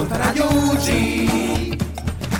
[0.00, 1.76] Ascolta Radio UG.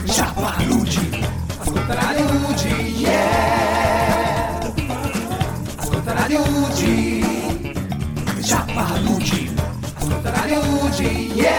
[0.06, 1.24] Ciappa Luigi.
[1.58, 2.64] Ascolta Radio UG.
[2.96, 4.58] Yeah.
[5.76, 6.80] Ascolta Radio UG.
[8.42, 9.54] Ciappa Luigi.
[9.94, 11.00] Ascolta Radio UG.
[11.34, 11.58] Yeah.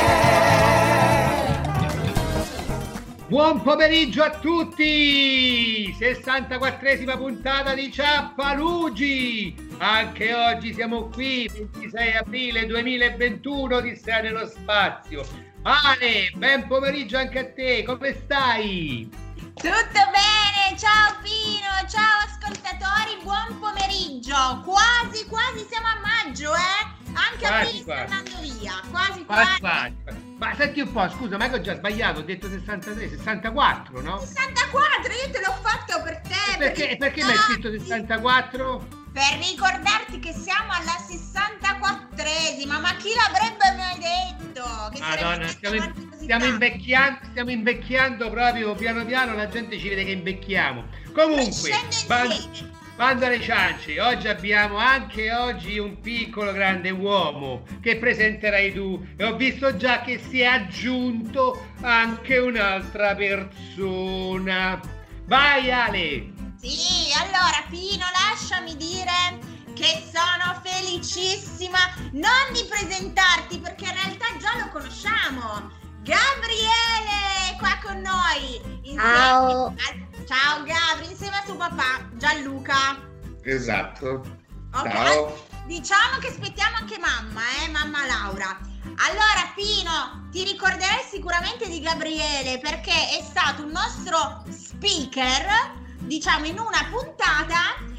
[3.28, 5.96] Buon pomeriggio a tutti!
[6.00, 9.56] 64esima puntata di Ciappalugi!
[9.78, 15.51] Anche oggi siamo qui, 26 aprile 2021, di Strada nello Spazio.
[15.64, 19.08] Ale, ben pomeriggio anche a te, come stai?
[19.54, 19.70] Tutto
[20.10, 24.64] bene, ciao Pino, ciao ascoltatori, buon pomeriggio.
[24.66, 27.14] Quasi, quasi siamo a maggio, eh?
[27.14, 29.96] Anche Quasi, aprile sta andando via, quasi, Quasi, quasi.
[30.40, 34.20] Ma senti un po', scusa, ma che ho già sbagliato, ho detto 63, 64, no?
[34.20, 36.58] 64, io te l'ho fatto per te.
[36.58, 39.00] Perché, perché mi hai scritto Sì, 64?
[39.14, 44.64] Per ricordarti che siamo alla 64esima, ma chi l'avrebbe mai detto?
[44.94, 45.78] Che Madonna, stiamo,
[46.10, 50.86] così stiamo invecchiando, stiamo invecchiando proprio piano piano, la gente ci vede che invecchiamo.
[51.12, 52.72] Comunque, Crescendo ban- insieme.
[52.96, 59.26] bando alle ciance, oggi abbiamo anche oggi un piccolo grande uomo che presenterai tu e
[59.26, 64.80] ho visto già che si è aggiunto anche un'altra persona.
[65.26, 66.40] Vai Ale!
[66.62, 69.40] Sì, allora Pino, lasciami dire
[69.74, 71.80] che sono felicissima
[72.12, 75.72] non di presentarti perché in realtà già lo conosciamo.
[76.04, 78.62] Gabriele è qua con noi.
[78.84, 79.66] Insieme Ciao.
[79.68, 83.00] a- Ciao Gabri, insieme a suo papà Gianluca.
[83.44, 84.40] Esatto.
[84.74, 85.46] Ok, Ciao.
[85.66, 88.60] Diciamo che aspettiamo anche mamma, eh, mamma Laura.
[89.08, 96.60] Allora, Pino, ti ricorderai sicuramente di Gabriele perché è stato un nostro speaker, diciamo, in
[96.60, 97.90] una puntata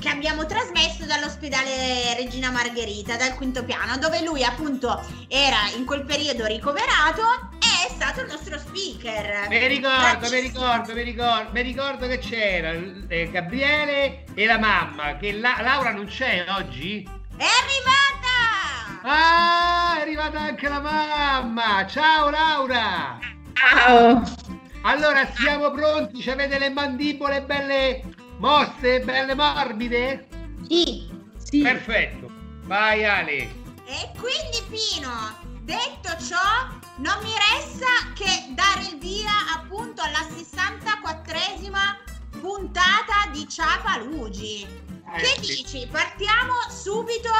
[0.00, 6.04] che abbiamo trasmesso dall'ospedale Regina Margherita, dal quinto piano, dove lui appunto era in quel
[6.04, 7.20] periodo ricoverato
[7.58, 9.46] e è stato il nostro speaker.
[9.48, 12.72] Mi ricordo, mi ricordo, mi ricordo, mi ricordo che c'era
[13.08, 17.02] eh, Gabriele e la mamma, che la- Laura non c'è oggi?
[17.36, 19.02] È arrivata!
[19.02, 21.86] Ah, è arrivata anche la mamma!
[21.86, 23.18] Ciao Laura!
[23.52, 24.53] Ciao.
[24.86, 26.20] Allora siamo pronti?
[26.20, 28.02] Ci avete le mandibole belle
[28.36, 30.28] mosse, belle morbide?
[30.68, 31.08] Sì.
[31.38, 31.60] Sì.
[31.62, 32.30] Perfetto.
[32.64, 33.62] Vai Ale.
[33.86, 41.96] E quindi Pino, detto ciò, non mi resta che dare il via appunto alla 64esima
[42.40, 44.66] puntata di Ciapalugi.
[45.14, 45.62] Eh, che sì.
[45.62, 45.88] dici?
[45.90, 47.30] Partiamo subito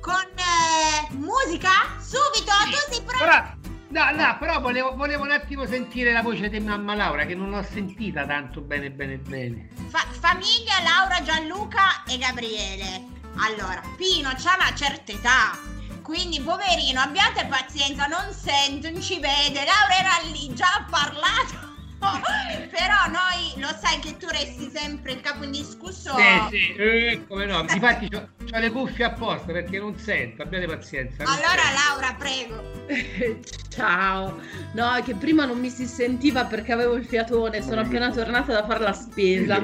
[0.00, 1.70] con eh, musica?
[2.00, 3.24] Subito, Sì, tu sei pronto?
[3.24, 3.55] Però,
[3.96, 7.48] no, no, però volevo, volevo un attimo sentire la voce di mamma Laura che non
[7.48, 9.70] l'ho sentita tanto bene bene bene.
[9.88, 13.14] Fa- famiglia Laura, Gianluca e Gabriele.
[13.38, 15.58] Allora, Pino c'ha una certa età.
[16.02, 19.64] Quindi, poverino, abbiate pazienza, non sente, non ci vede.
[19.64, 21.65] Laura era lì, già ha parlato.
[22.70, 26.14] Però noi lo sai che tu resti sempre il capo indiscusso.
[26.16, 27.60] Sì, sì, eh, come no.
[27.60, 31.24] Infatti ho, ho le cuffie apposta perché non sento, abbiate pazienza.
[31.24, 31.88] Allora, sento.
[31.88, 32.74] Laura, prego.
[33.70, 34.40] Ciao,
[34.72, 38.52] no, è che prima non mi si sentiva perché avevo il fiatone, sono appena tornata
[38.52, 39.62] da fare la spesa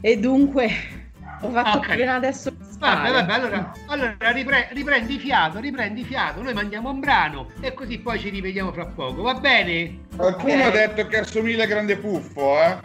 [0.00, 1.05] e dunque
[1.40, 1.90] ho fatto Ok.
[1.90, 7.48] appena adesso Vabbè, vabbè, allora, allora ripre- riprendi fiato, riprendi fiato, noi mandiamo un brano
[7.60, 10.00] e così poi ci rivediamo fra poco, va bene?
[10.14, 10.66] Qualcuno Ok.
[10.66, 12.76] ha detto che assomiglia a Grande Puffo, eh?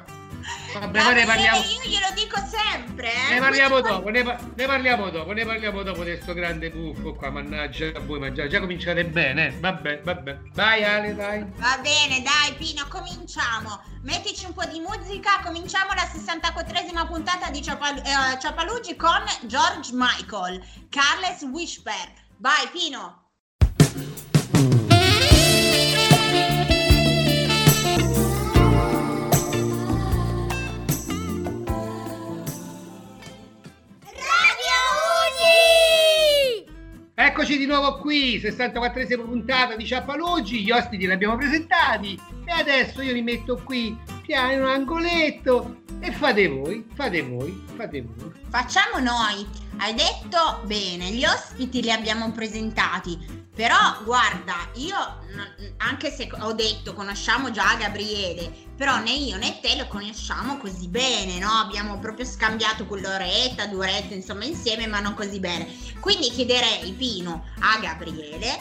[0.74, 3.12] Vabbè, poi ne parliamo, io glielo dico sempre.
[3.14, 3.34] eh.
[3.34, 7.14] ne parliamo dopo, ne, pa- ne parliamo dopo, ne parliamo dopo di questo grande puffo
[7.14, 9.60] qua, mannaggia voi, ma già, già cominciate bene, eh.
[9.60, 10.38] vabbè, vabbè.
[10.54, 11.46] Vai Ale, dai.
[11.56, 13.82] Va bene, dai Pino, cominciamo.
[14.04, 19.92] Mettici un po' di musica, cominciamo la 64esima puntata di Ciapal- eh, Ciapalugi con George
[19.94, 22.14] Michael, Carles Whisper.
[22.38, 23.20] Vai Pino.
[37.24, 43.00] Eccoci di nuovo qui, 64esima puntata di Ciappalugi, gli ospiti li abbiamo presentati e adesso
[43.04, 48.32] io li metto qui, piano in un angoletto e fate voi, fate voi, fate voi.
[48.50, 49.48] Facciamo noi.
[49.82, 53.18] Hai detto bene, gli ospiti li abbiamo presentati.
[53.56, 54.96] Però guarda, io
[55.78, 60.88] anche se ho detto conosciamo già Gabriele, però né io né te lo conosciamo così
[60.88, 61.50] bene, no?
[61.50, 65.68] Abbiamo proprio scambiato quell'oretta, due orette, insomma, insieme, ma non così bene.
[66.00, 68.60] Quindi chiederei, Pino, a Gabriele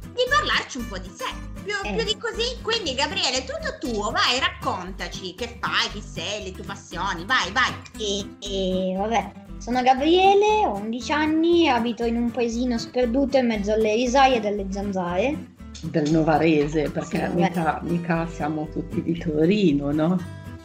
[0.00, 1.26] di parlarci un po' di sé.
[1.62, 1.94] Più, Eh.
[1.94, 6.64] più di così, quindi Gabriele, tutto tuo, vai, raccontaci che fai, chi sei, le tue
[6.64, 7.72] passioni, vai, vai.
[7.98, 9.32] E, e vabbè,
[9.62, 14.66] sono Gabriele, ho 11 anni, abito in un paesino sperduto in mezzo alle risaie delle
[14.70, 15.50] zanzare.
[15.82, 20.18] del Novarese, perché Sì, mica, mica siamo tutti di Torino, no?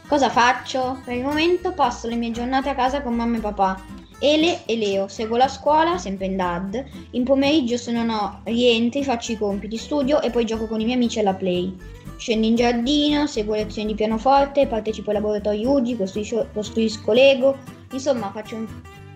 [0.08, 0.98] Cosa faccio?
[1.04, 3.80] Per il momento passo le mie giornate a casa con mamma e papà.
[4.18, 6.84] Ele e Leo, seguo la scuola, sempre in DAD.
[7.12, 10.84] In pomeriggio se non ho rientri faccio i compiti, studio e poi gioco con i
[10.84, 11.72] miei amici alla play.
[12.16, 17.77] Scendo in giardino, seguo lezioni di pianoforte, partecipo ai laboratori UGI, costruisco, costruisco Lego.
[17.92, 18.66] Insomma, faccio un-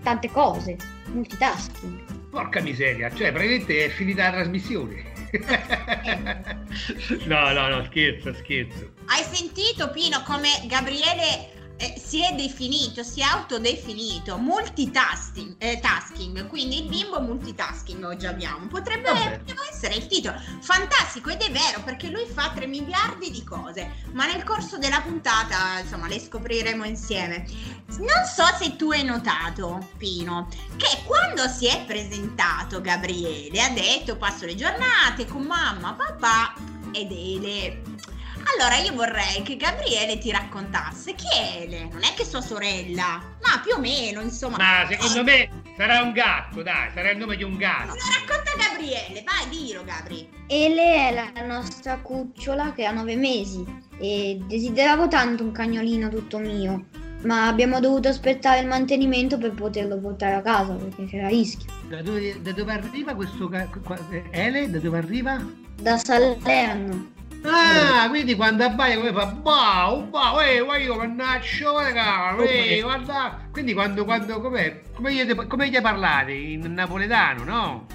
[0.03, 0.77] tante cose.
[1.13, 2.29] Multitasking.
[2.31, 5.11] Porca miseria, cioè praticamente è finita la trasmissione.
[7.27, 8.93] no, no, no, scherzo, scherzo.
[9.07, 16.47] Hai sentito Pino come Gabriele eh, si è definito, si è autodefinito multitasking, eh, tasking,
[16.47, 18.69] quindi il bimbo multitasking oggi abbiamo.
[18.69, 19.11] Potrebbe,
[19.69, 20.41] essere il titolo.
[20.61, 25.01] Fantastico ed è vero perché lui fa 3 miliardi di cose, ma nel corso della
[25.01, 27.45] puntata, insomma, le scopriremo insieme.
[27.99, 34.17] Non so se tu hai notato, Pino, che quando si è presentato Gabriele ha detto
[34.17, 36.55] passo le giornate con mamma, papà
[36.93, 38.12] ed Ele.
[38.45, 43.21] Allora io vorrei che Gabriele ti raccontasse chi è Ele, non è che sua sorella,
[43.41, 44.57] ma più o meno, insomma.
[44.57, 47.95] Ma secondo me sarà un gatto, dai, sarà il nome di un gatto.
[47.95, 50.29] lo racconta Gabriele, vai, dillo Gabri.
[50.49, 53.65] Ele è la nostra cucciola che ha nove mesi
[53.99, 56.87] e desideravo tanto un cagnolino tutto mio,
[57.23, 61.71] ma abbiamo dovuto aspettare il mantenimento per poterlo portare a casa perché c'era rischio.
[61.89, 63.49] Da dove, da dove arriva questo
[64.31, 64.71] Ele?
[64.71, 65.45] Da dove arriva?
[65.81, 67.21] Da Salerno.
[67.45, 73.49] Ah, quindi quando abbaia come fa bau, bau, eh, guarda io mannaccio, raga, eh, guarda.
[73.51, 77.87] Quindi quando, quando, com'è, come gli, come gli parlate in napoletano, no?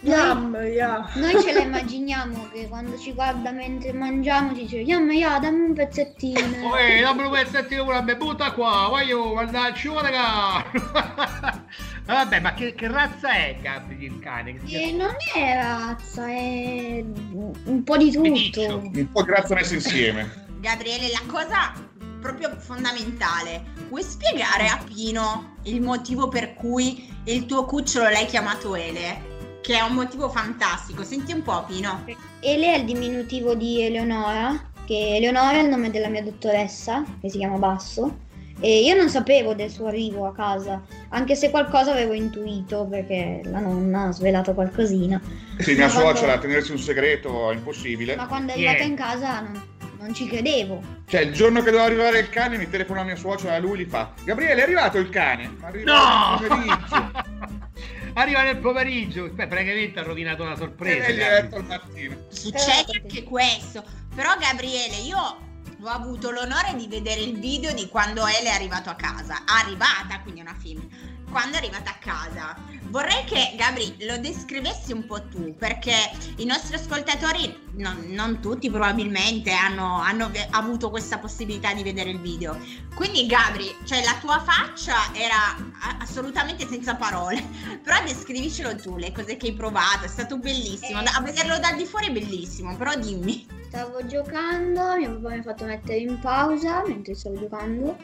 [0.00, 1.08] Mamma mia.
[1.14, 5.68] Noi ce la immaginiamo che quando ci guarda mentre mangiamo ci dice Yamma, ya, dammi
[5.68, 6.68] un pezzettino.
[6.68, 10.64] Oh, eh, dammi un pezzettino pure a me, butta qua, voglio, mannaccio, raga.
[12.06, 14.54] Vabbè, ma che, che razza è Gabri il cane?
[14.54, 18.78] Che si E non è razza, è un po' di tutto.
[18.78, 20.46] Un po' di razza messe insieme.
[20.60, 21.72] Gabriele, la cosa
[22.20, 28.74] proprio fondamentale, vuoi spiegare a Pino il motivo per cui il tuo cucciolo l'hai chiamato
[28.76, 29.34] Ele?
[29.60, 32.04] Che è un motivo fantastico, senti un po' Pino.
[32.40, 37.30] Ele è il diminutivo di Eleonora, che Eleonora è il nome della mia dottoressa, che
[37.30, 38.24] si chiama Basso.
[38.58, 43.42] E io non sapevo del suo arrivo a casa, anche se qualcosa avevo intuito perché
[43.44, 45.20] la nonna ha svelato qualcosina.
[45.58, 48.16] Sì, mia quando- suocera a tenersi un segreto è impossibile.
[48.16, 49.62] Ma quando è arrivata in casa non,
[49.98, 50.82] non ci credevo.
[51.06, 53.84] Cioè, il giorno che doveva arrivare il cane, mi telefona mia suocera e lui gli
[53.84, 55.56] fa: Gabriele, è arrivato il cane?
[55.60, 56.38] Arriva No!
[56.40, 57.64] nel pomeriggio.
[58.14, 59.28] Arriva nel pomeriggio.
[59.30, 61.04] Beh, praticamente ha rovinato la sorpresa.
[61.08, 62.16] E gli detto al mattino.
[62.28, 63.84] Succede anche questo.
[64.14, 65.36] Però Gabriele, io
[65.82, 69.42] ho avuto l'onore di vedere il video di quando Ele è arrivato a casa.
[69.46, 70.88] Arrivata, quindi una film.
[71.30, 72.56] Quando è arrivata a casa.
[72.88, 75.92] Vorrei che Gabri lo descrivessi un po' tu, perché
[76.36, 82.20] i nostri ascoltatori, non, non tutti probabilmente, hanno, hanno avuto questa possibilità di vedere il
[82.20, 82.56] video.
[82.94, 87.42] Quindi Gabri, cioè la tua faccia era a- assolutamente senza parole,
[87.82, 91.02] però descrivicelo tu, le cose che hai provato, è stato bellissimo.
[91.02, 93.46] Da- a vederlo dal di fuori è bellissimo, però dimmi.
[93.66, 97.96] Stavo giocando, mio papà mi ha fatto mettere in pausa mentre stavo giocando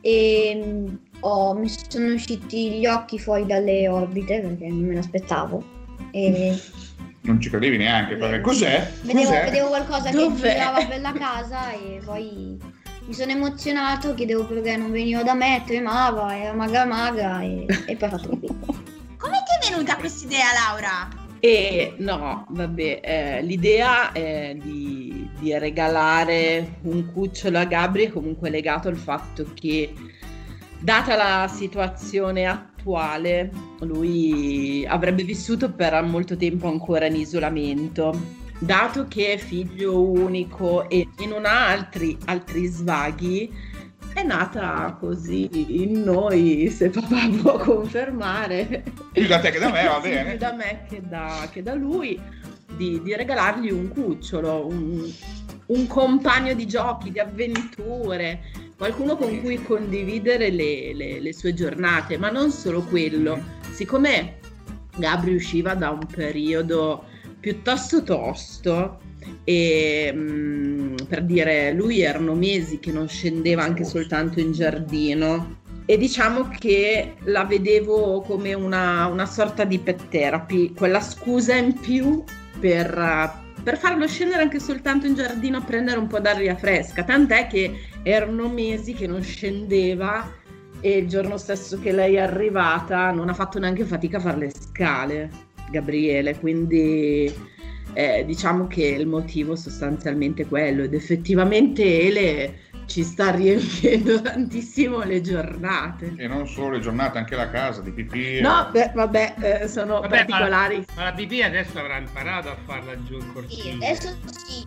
[0.00, 5.62] e ho- mi sono usciti gli occhi fuori dalle orbite perché non me l'aspettavo.
[6.10, 6.58] E
[7.24, 8.16] Non ci credevi neanche.
[8.16, 8.90] perché Cos'è?
[9.02, 9.44] vedevo, Cos'è?
[9.44, 10.52] vedevo qualcosa che Dov'è?
[10.52, 12.58] girava per la casa e poi
[13.06, 17.96] mi sono emozionato, chiedevo perché non veniva da me, tremava, era magra magra e, e
[17.96, 18.46] poi ho fatto pipì.
[19.16, 21.08] Come ti è venuta questa idea, Laura?
[21.40, 28.48] E no, vabbè, eh, l'idea è di, di regalare un cucciolo a Gabri è comunque
[28.50, 29.92] legato al fatto che,
[30.84, 33.50] data la situazione attuale,
[33.80, 38.42] lui avrebbe vissuto per molto tempo ancora in isolamento.
[38.58, 43.50] Dato che è figlio unico e, e non ha altri, altri svaghi,
[44.12, 45.48] è nata così
[45.82, 50.30] in noi, se papà può confermare Più da te che da me, va bene.
[50.30, 52.20] più da me che da, che da lui,
[52.76, 55.10] di, di regalargli un cucciolo, un,
[55.66, 58.40] un compagno di giochi, di avventure,
[58.76, 63.42] qualcuno con cui condividere le, le- le sue giornate, ma non solo quello.
[63.70, 64.38] Siccome
[64.96, 67.04] Gabri usciva da un periodo
[67.40, 69.00] piuttosto tosto,
[69.44, 75.98] e mm, per dire lui erano mesi che non scendeva anche soltanto in giardino e
[75.98, 82.24] diciamo che la vedevo come una, una sorta di pet therapy, quella scusa in più
[82.58, 87.46] per, per farlo scendere anche soltanto in giardino a prendere un po' d'aria fresca, tant'è
[87.46, 90.30] che erano mesi che non scendeva
[90.80, 94.36] e il giorno stesso che lei è arrivata non ha fatto neanche fatica a fare
[94.36, 95.30] le scale,
[95.70, 97.34] Gabriele, quindi
[97.94, 105.02] eh, diciamo che il motivo sostanzialmente è quello ed effettivamente Ele ci sta riempiendo tantissimo
[105.02, 106.14] le giornate.
[106.16, 108.40] E non solo le giornate, anche la casa di pipì.
[108.40, 110.84] No, beh, vabbè, eh, sono Vabbè, particolari.
[110.96, 113.86] Ma la pipì adesso avrà imparato a farla giù in Sì, cortile.
[113.86, 114.64] adesso sì.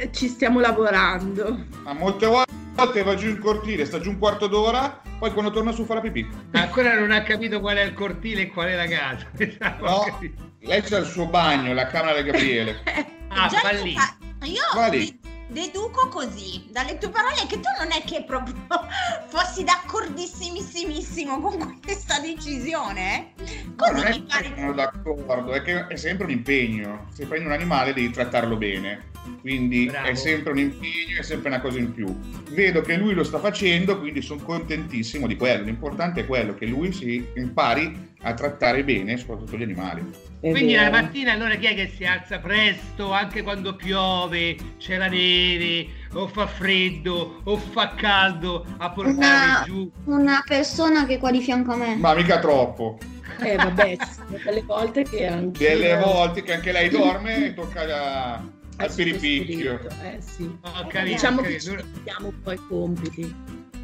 [0.00, 1.64] Eh, ci stiamo lavorando.
[1.84, 5.72] Ma molte volte va giù in cortile, sta giù un quarto d'ora, poi quando torna
[5.72, 6.26] su fa la pipì.
[6.52, 9.26] Ancora non ha capito qual è il cortile e qual è la casa.
[9.80, 10.18] No,
[10.60, 12.76] lei c'ha il suo bagno, la camera di Gabriele.
[13.30, 15.20] Ah, Già va io lì.
[15.48, 18.54] Deduco così, dalle tue parole, che tu non è che proprio
[19.28, 23.32] fossi d'accordissimissimo con questa decisione.
[23.36, 23.44] eh?
[23.76, 24.52] Così non è mi che pare.
[24.56, 27.06] sono d'accordo, è che è sempre un impegno.
[27.12, 29.16] Se prendi un animale devi trattarlo bene.
[29.40, 30.08] Quindi Bravo.
[30.08, 32.06] è sempre un impegno, è sempre una cosa in più.
[32.50, 35.64] Vedo che lui lo sta facendo, quindi sono contentissimo di quello.
[35.64, 40.02] L'importante è quello che lui si impari a trattare bene, soprattutto gli animali.
[40.40, 41.02] È Quindi la vero.
[41.02, 46.28] mattina allora chi è che si alza presto anche quando piove, c'è la neve, o
[46.28, 49.90] fa freddo, o fa caldo a portare Una- giù?
[50.04, 51.96] Una persona che è qua di fianco a me.
[51.96, 52.98] Ma mica troppo.
[53.40, 53.96] Eh, vabbè,
[54.44, 58.94] delle volte che anche Delle volte che anche lei dorme e tocca a- al al
[58.94, 59.80] piripicchio.
[60.04, 60.44] Eh sì.
[60.62, 63.34] Ho capito, Diciamo ho che ci diamo poi i compiti.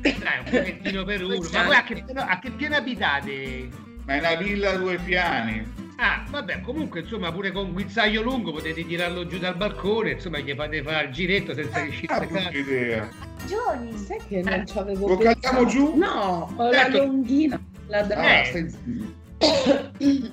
[0.02, 1.48] Dai, un pochettino per uno.
[1.52, 3.68] Ma voi a che, piano- a che piano abitate?
[4.06, 5.82] Ma è una villa a due piani.
[5.96, 10.38] Ah, vabbè, comunque, insomma, pure con un guizzaglio lungo potete tirarlo giù dal balcone, insomma,
[10.38, 13.08] gli fate fare il giretto senza che uscite Ah, a brutta idea.
[13.46, 13.96] Giorni.
[13.96, 15.66] Sai che non ci avevo Lo pensato.
[15.66, 15.94] giù?
[15.96, 16.96] No, ho Certo.
[16.98, 17.60] la longhina.
[17.86, 18.16] La da...
[18.16, 18.44] Ah, Eh.
[18.46, 19.22] stai zitto.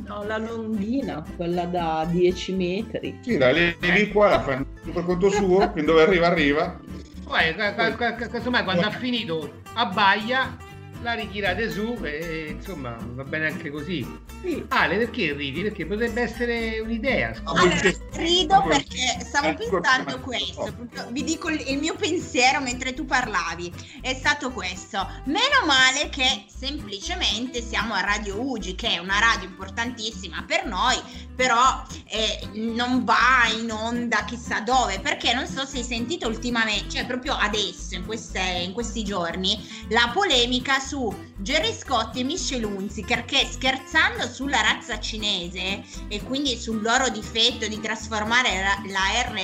[0.10, 3.18] Ho la longhina, quella da 10 metri.
[3.22, 6.80] Sì, la levi qua, la fai tutto per conto suo, fin dove arriva arriva.
[7.25, 10.58] Poi, ca- ca- casomai, quando ha finito, abbaia,
[11.01, 14.05] la ritirate su e, insomma, va bene anche così.
[14.41, 14.63] Sì.
[14.70, 15.62] Ale, perché ridi?
[15.62, 17.34] Perché potrebbe essere un'idea.
[17.34, 17.62] scusa.
[17.62, 20.74] Allora, rido perché stavo Ecco, pensando questo,
[21.10, 25.08] vi dico il, il mio pensiero mentre tu parlavi, è stato questo.
[25.25, 30.98] Meno male che semplicemente siamo a Radio Ugi, che è una radio importantissima per noi,
[31.36, 36.89] però eh, non va in onda chissà dove, perché non so se hai sentito ultimamente,
[36.89, 42.65] cioè proprio adesso, in, queste- in questi giorni, la polemica su Jerry Scott e Michelle
[42.65, 49.38] Hunziker che scherzando sulla razza cinese e quindi sul loro difetto di trasformare la R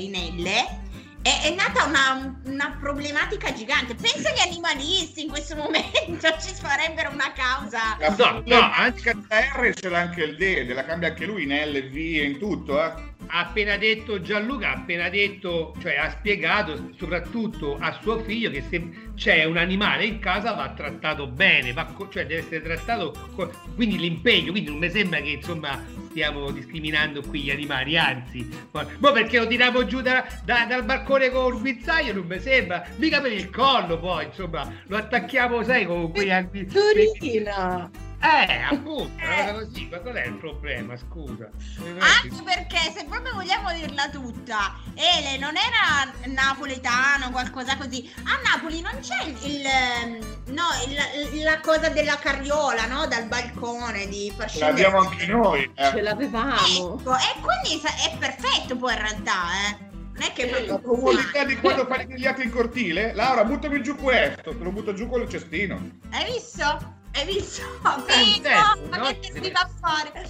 [0.00, 0.83] in L,
[1.24, 3.94] è, è nata una, una problematica gigante.
[3.94, 7.96] Pensa agli animalisti in questo momento ci farebbero una causa.
[8.18, 11.44] No, no, anzi, anche la R ce l'ha anche il D, la cambia anche lui
[11.44, 12.84] in L, V e in tutto, eh.
[12.84, 18.62] ha appena detto Gianluca, ha appena detto, cioè ha spiegato soprattutto a suo figlio che
[18.68, 23.50] se c'è un animale in casa va trattato bene, va cioè deve essere trattato, co-
[23.74, 28.86] quindi l'impegno, quindi non mi sembra che insomma stiamo discriminando qui gli animali, anzi, ma
[28.98, 32.86] ma perché lo tiriamo giù da- da- dal balcone con il guizzaglio non mi sembra,
[32.98, 36.66] mica per il collo poi, insomma, lo attacchiamo, sai, con quei anni...
[36.66, 37.90] Torina!
[38.24, 41.50] Eh, appunto, una cosa così, ma qual è il problema, scusa?
[41.98, 48.10] Anche perché se proprio vogliamo dirla tutta, Ele non era napoletano, qualcosa così.
[48.24, 50.18] A Napoli non c'è il, il, ehm,
[50.54, 53.06] no, il- la cosa della carriola, no?
[53.06, 54.72] Dal balcone di far scendere.
[54.82, 55.70] L'abbiamo anche noi.
[55.76, 56.00] Ce Eh.
[56.00, 56.98] l'avevamo.
[56.98, 59.34] Ecco, e quindi è perfetto poi in realtà,
[59.68, 59.92] eh.
[60.14, 63.12] Non è che è La proprio probabilità di quando fai le grigliate in cortile?
[63.14, 65.78] Laura, buttami giù questo, te lo butto giù con il cestino.
[66.10, 67.02] Hai visto?
[67.14, 67.62] Hai visto?
[68.08, 70.28] Eh, Vito, certo, ma che te si va a fare?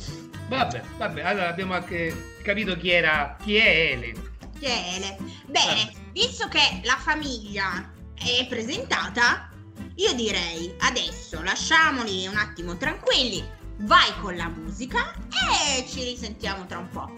[0.49, 4.12] Vabbè, vabbè, allora abbiamo anche capito chi era, chi è Ele.
[4.59, 5.17] Chi è Ele?
[5.47, 9.49] Bene, visto che la famiglia è presentata,
[9.97, 13.43] io direi adesso lasciamoli un attimo tranquilli,
[13.79, 17.11] vai con la musica e ci risentiamo tra un po'.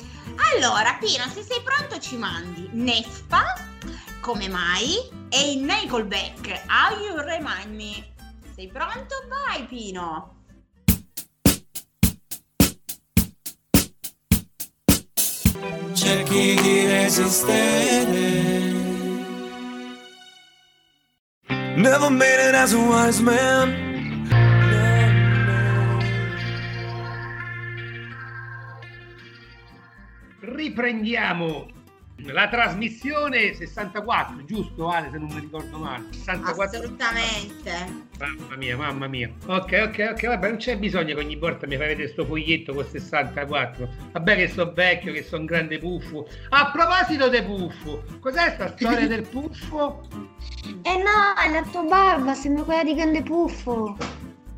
[0.55, 3.53] Allora, Pino, se sei pronto ci mandi Nefpa,
[4.21, 4.95] come mai,
[5.29, 8.15] e il Nickelback, How You Remind Me.
[8.57, 9.15] Sei pronto?
[9.29, 10.37] Vai Pino!
[15.93, 18.45] cerchi di resistere.
[21.77, 23.85] Never made it as a wise man.
[30.41, 31.76] Riprendiamo
[32.25, 36.05] la trasmissione 64, giusto Ale, se non mi ricordo male.
[36.11, 36.79] 64.
[36.79, 38.05] Assolutamente.
[38.19, 39.31] Mamma mia, mamma mia.
[39.47, 42.87] Ok, ok, ok, vabbè, non c'è bisogno che ogni volta mi farete sto foglietto con
[42.89, 43.89] 64.
[44.13, 46.27] Vabbè che sono vecchio, che sono un grande puffo.
[46.49, 50.03] A proposito del puffo, cos'è sta storia del puffo?
[50.83, 53.97] Eh no, è la tua barba, sembra quella di Grande Puffo.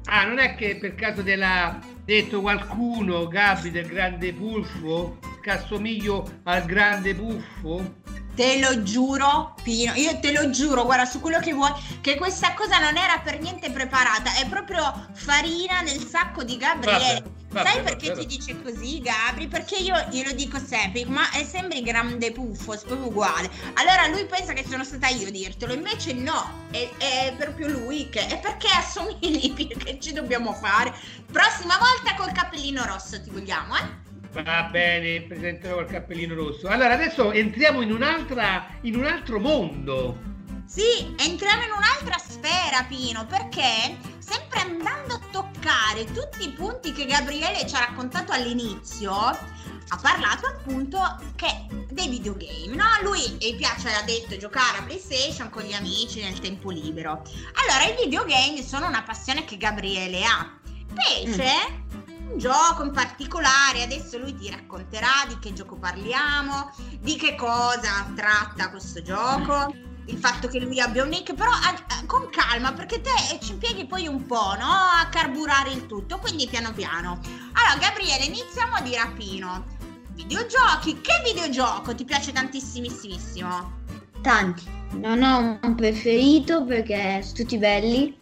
[0.05, 5.19] Ah, non è che per caso te l'ha detto qualcuno, Gabri del grande puffo?
[5.40, 7.97] Che assomiglio al grande buffo?
[8.38, 12.54] Te lo giuro, Pino, io te lo giuro, guarda, su quello che vuoi, che questa
[12.54, 17.21] cosa non era per niente preparata, è proprio farina nel sacco di Gabriele.
[17.21, 18.21] Vabbè, vabbè, Sai perché vabbè.
[18.21, 19.49] ti dice così, Gabri?
[19.49, 23.50] Perché io glielo dico sempre, ma è sembri grande puffo, è proprio uguale.
[23.75, 28.09] Allora lui pensa che sono stata io a dirtelo, invece no, è, è proprio lui
[28.09, 28.25] che...
[28.25, 30.95] È perché assomigli, che ci dobbiamo fare?
[31.33, 34.07] Prossima volta col cappellino rosso ti vogliamo, eh?
[34.32, 36.68] Va bene, presenterò col cappellino rosso.
[36.68, 40.18] Allora, adesso entriamo in un'altra, in un altro mondo.
[40.66, 47.06] Sì, entriamo in un'altra sfera, Pino, perché sempre andando a toccare tutti i punti che
[47.06, 51.00] Gabriele ci ha raccontato all'inizio, ha parlato appunto
[51.35, 52.85] che dei videogame, no?
[53.02, 57.23] Lui gli piace, ha detto, giocare a PlayStation con gli amici nel tempo libero.
[57.54, 60.54] Allora, i videogame sono una passione che Gabriele ha.
[60.90, 61.87] Specie
[62.30, 66.70] un gioco in particolare, adesso lui ti racconterà di che gioco parliamo,
[67.00, 71.75] di che cosa tratta questo gioco il fatto che lui abbia un nick, però ah,
[71.88, 74.70] ah, con calma, perché te eh, ci impieghi poi un po', no?
[74.70, 77.20] A carburare il tutto, quindi piano piano.
[77.52, 79.66] Allora, Gabriele, iniziamo a a Pino.
[80.14, 83.76] Videogiochi, che videogioco ti piace tantissimissimo?
[84.23, 84.76] Tanti.
[84.92, 88.18] Non ho un preferito perché sono tutti belli.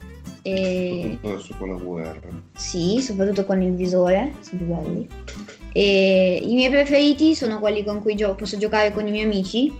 [0.46, 2.28] E Adesso con la guerra.
[2.56, 5.08] sì, soprattutto con il visore, sono più belli.
[5.72, 9.72] E i miei preferiti sono quelli con cui gio- posso giocare con i miei amici,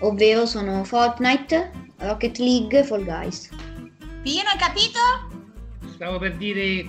[0.00, 3.48] ovvero sono Fortnite, Rocket League e Fall Guys.
[4.22, 5.90] Pino, hai capito?
[5.94, 6.86] Stavo per dire...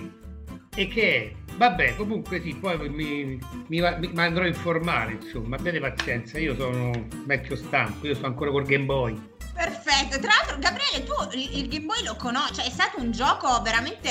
[0.76, 1.32] E che è?
[1.56, 3.38] Vabbè, comunque sì, poi mi,
[3.68, 6.90] mi, va- mi andrò a informare, insomma, abbiate pazienza, io sono
[7.26, 9.16] vecchio stanco, io sto ancora col Game Boy.
[9.54, 10.18] Perfetto.
[10.20, 13.60] Tra l'altro, Gabriele, tu il, il Game Boy lo conosci, cioè è stato un gioco
[13.62, 14.10] veramente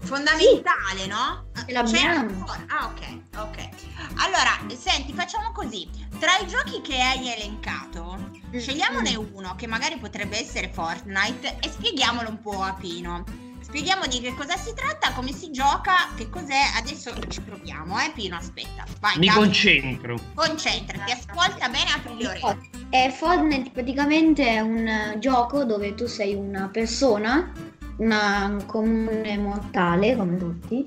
[0.00, 1.46] fondamentale, no?
[1.66, 2.44] Ce l'abbiamo.
[2.68, 3.68] Ah, ok, ok.
[4.16, 5.88] Allora, senti, facciamo così.
[6.18, 8.58] Tra i giochi che hai elencato, Mm.
[8.58, 13.24] scegliamone uno che magari potrebbe essere Fortnite e spieghiamolo un po' a Pino.
[13.68, 16.78] Spieghiamo di che cosa si tratta, come si gioca, che cos'è.
[16.78, 18.84] Adesso ci proviamo, eh Pino, aspetta.
[18.98, 20.18] Vai, Mi Gabri, concentrro.
[20.34, 22.70] concentrati, ascolta bene, apri le orecchie.
[22.88, 27.52] Eh, Fortnite praticamente è un eh, gioco dove tu sei una persona,
[27.98, 30.86] una comune mortale come tutti,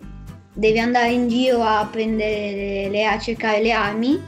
[0.52, 4.20] devi andare in giro a prendere le, a cercare le armi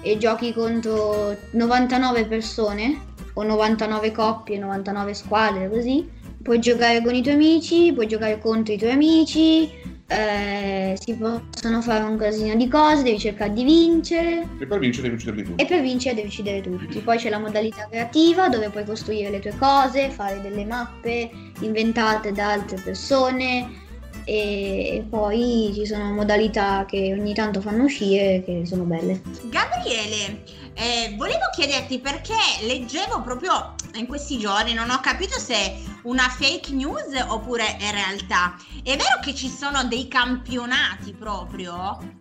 [0.00, 3.00] e giochi contro 99 persone
[3.32, 6.08] o 99 coppie, 99 squadre così.
[6.46, 9.68] Puoi giocare con i tuoi amici, puoi giocare contro i tuoi amici,
[10.06, 14.46] eh, si possono fare un casino di cose, devi cercare di vincere.
[14.60, 15.60] E per vincere devi ucciderli tutti.
[15.60, 17.00] E per vincere devi uccidere tutti.
[17.00, 21.28] Poi c'è la modalità creativa dove puoi costruire le tue cose, fare delle mappe
[21.62, 23.82] inventate da altre persone
[24.24, 29.20] e poi ci sono modalità che ogni tanto fanno uscire che sono belle.
[29.50, 36.28] Gabriele, eh, volevo chiederti perché leggevo proprio in questi giorni, non ho capito se una
[36.28, 38.56] fake news oppure è realtà.
[38.82, 41.74] È vero che ci sono dei campionati proprio?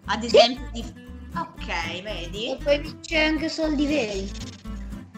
[0.06, 0.84] Ad esempio di...
[1.38, 2.52] Ok, vedi?
[2.52, 4.30] E puoi vincere anche soldi veri.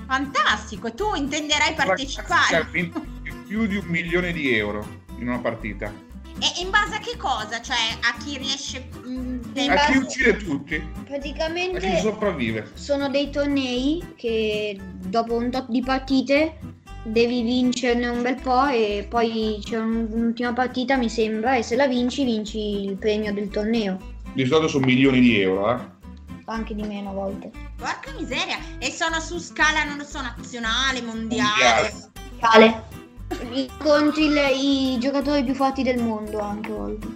[0.05, 2.67] Fantastico, tu intenderai partecipare.
[2.71, 3.03] vinto
[3.47, 4.85] più di un milione di euro
[5.17, 6.05] in una partita.
[6.39, 7.61] E in base a che cosa?
[7.61, 8.89] Cioè a chi riesce...
[8.95, 12.71] mm, In A chi uccide tutti, a chi Praticamente sopravvive.
[12.73, 16.57] sono dei tornei che dopo un tot di partite
[17.07, 21.75] devi vincerne un bel po' e poi c'è un- un'ultima partita mi sembra e se
[21.75, 23.97] la vinci vinci il premio del torneo,
[24.33, 25.79] Di solito sono milioni di euro, eh.
[26.45, 27.51] anche di meno a volte.
[27.77, 28.57] Porca miseria!
[28.79, 31.93] E sono su scala, non lo so, nazionale, mondiale.
[32.39, 32.83] Mondiale.
[33.53, 34.49] Incontri il-
[34.95, 37.07] i giocatori più forti del mondo anche a volte.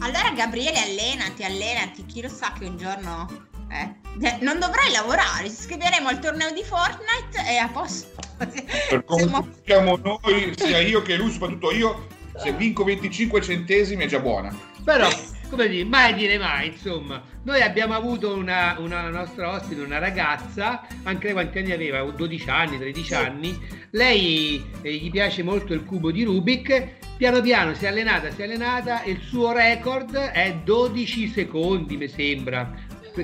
[0.00, 5.46] Allora Gabriele allenati, allenati, chi lo sa che un giorno eh, eh, non dovrai lavorare,
[5.48, 8.14] ci iscriveremo al torneo di Fortnite e a posto.
[8.36, 14.04] Per come Siamo- siamo noi, sia io che lui, soprattutto io, se vinco 25 centesimi
[14.04, 14.54] è già buona.
[14.84, 15.08] Però,
[15.50, 17.22] come dire, mai dire mai, insomma.
[17.42, 22.02] Noi abbiamo avuto una, una nostra ospite, una ragazza, anche lei quanti anni aveva?
[22.02, 23.58] 12 anni, 13 anni.
[23.90, 27.04] Lei eh, gli piace molto il cubo di Rubik.
[27.16, 31.96] Piano piano si è allenata, si è allenata e il suo record è 12 secondi,
[31.96, 32.70] mi sembra,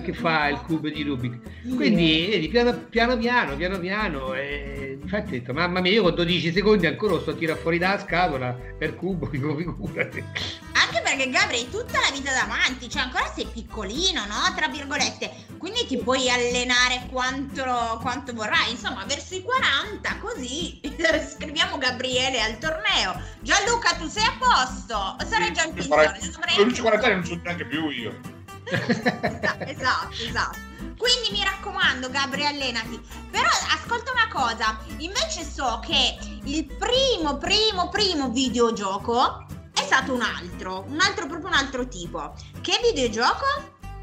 [0.00, 1.74] che fa il cubo di Rubik.
[1.74, 4.34] Quindi, vedi, piano piano, piano, piano, piano.
[4.34, 7.58] E infatti ho detto, mamma mia, io con 12 secondi ancora lo sto a tirare
[7.58, 10.24] fuori dalla scatola per cubo, figurati.
[10.72, 14.54] Anche perché Gabri hai tutta la vita davanti, cioè ancora sei piccolino, no?
[14.56, 15.30] Tra virgolette.
[15.58, 18.70] Quindi ti puoi allenare quanto, quanto vorrai.
[18.70, 20.80] Insomma, verso i 40, così
[21.36, 23.20] scriviamo Gabriele al torneo.
[23.40, 25.16] Gianluca, tu sei a posto?
[25.26, 26.18] Sarei già in pensione.
[26.56, 28.40] Con 40 anni non sono neanche più io.
[28.64, 30.58] Esatto, esatto.
[30.96, 33.00] Quindi mi raccomando, Gabri, allenati.
[33.30, 40.22] Però ascolta una cosa, invece so che il primo, primo, primo videogioco è stato un
[40.22, 42.34] altro, un altro, proprio un altro tipo.
[42.60, 43.44] Che videogioco?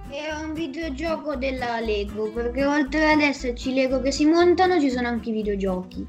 [0.10, 5.08] È un videogioco della Lego, perché oltre ad esserci Lego che si montano ci sono
[5.08, 6.06] anche i videogiochi.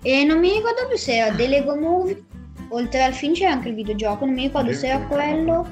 [0.00, 2.24] E non mi ricordo più se era dei Lego Movie,
[2.68, 5.68] oltre al film c'era anche il videogioco, non mi ricordo se era quello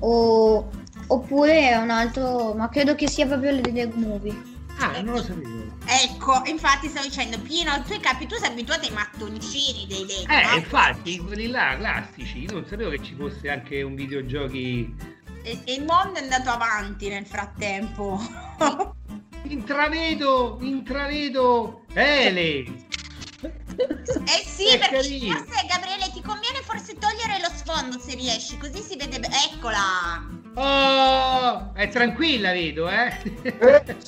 [0.00, 0.68] o,
[1.08, 4.54] oppure era un altro, ma credo che sia proprio il Lego Movie.
[4.78, 5.64] Ah, non lo sapevo.
[5.86, 10.44] Ecco, infatti stavo dicendo, Pino, tu capi, tu sei abituato ai mattoncini dei Lego, Eh,
[10.50, 10.56] no?
[10.56, 14.94] infatti, quelli là, classici, non sapevo che ci fosse anche un videogiochi.
[15.42, 18.20] E, e il mondo è andato avanti nel frattempo.
[19.48, 22.64] Intravedo, intravedo Ele.
[24.26, 25.36] Eh sì, È perché carino.
[25.36, 30.26] forse Gabriele ti conviene forse togliere lo sfondo se riesci, così si vede be- Eccola!
[30.54, 33.12] Oh, è tranquilla, vedo, eh.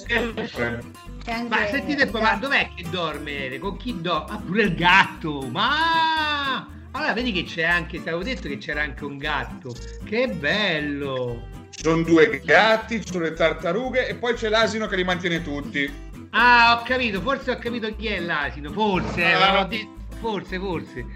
[0.09, 0.83] Anche-
[1.49, 3.59] ma sentite un po', ma dov'è che dorme?
[3.59, 4.33] Con chi dorme?
[4.35, 6.67] Ah, pure il gatto, ma...
[6.93, 9.75] Allora, vedi che c'è anche, ti avevo detto che c'era anche un gatto.
[10.05, 11.47] Che bello.
[11.71, 15.43] Ci sono due gatti, ci sono le tartarughe e poi c'è l'asino che li mantiene
[15.43, 16.07] tutti.
[16.31, 19.65] Ah, ho capito, forse ho capito chi è l'asino, forse, eh, Ah.
[19.65, 19.89] detto,
[20.21, 21.07] forse, forse.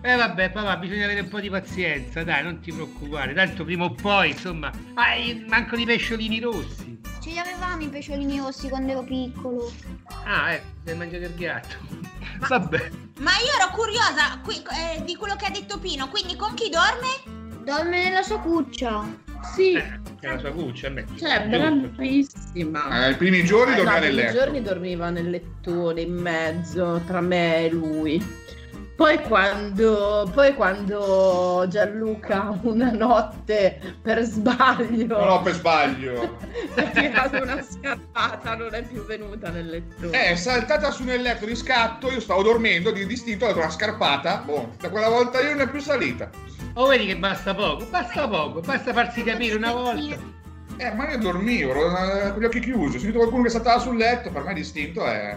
[0.00, 3.84] Eh vabbè, papà, bisogna avere un po' di pazienza, dai, non ti preoccupare, tanto prima
[3.84, 5.14] o poi, insomma, ah,
[5.48, 7.00] manco di pesciolini rossi.
[7.20, 9.72] Ce li avevamo i pesciolini rossi quando ero piccolo.
[10.24, 11.76] Ah, ecco, hai mangiato il gatto.
[12.48, 12.90] Vabbè.
[13.20, 16.68] Ma io ero curiosa qui- eh, di quello che ha detto Pino, quindi con chi
[16.70, 17.64] dorme?
[17.64, 19.04] Dorme nella sua cuccia.
[19.54, 21.04] Sì, Eh, è la sua cuccia, beh.
[21.18, 23.06] cioè, bravissima.
[23.06, 24.38] Eh, I primi giorni Eh, no, dormiva nel nei letto.
[24.38, 28.46] giorni dormiva nel lettone in mezzo tra me e lui.
[28.98, 36.36] Poi quando, poi quando Gianluca una notte per sbaglio No, no, per sbaglio.
[36.74, 40.10] ha tirato una scarpata, non è più venuta nel lettone.
[40.20, 43.60] Eh, è saltata su nel letto di scatto, io stavo dormendo, di distinto ho dato
[43.60, 46.28] una scarpata, boh, da quella volta io non è più salita.
[46.80, 50.16] Oh, vedi che basta poco, basta poco, basta farsi capire una volta.
[50.76, 53.96] Eh, ma io dormivo, eh, con gli occhi chiusi, ho sentito qualcuno che saltava sul
[53.96, 55.36] letto, per me distinto è...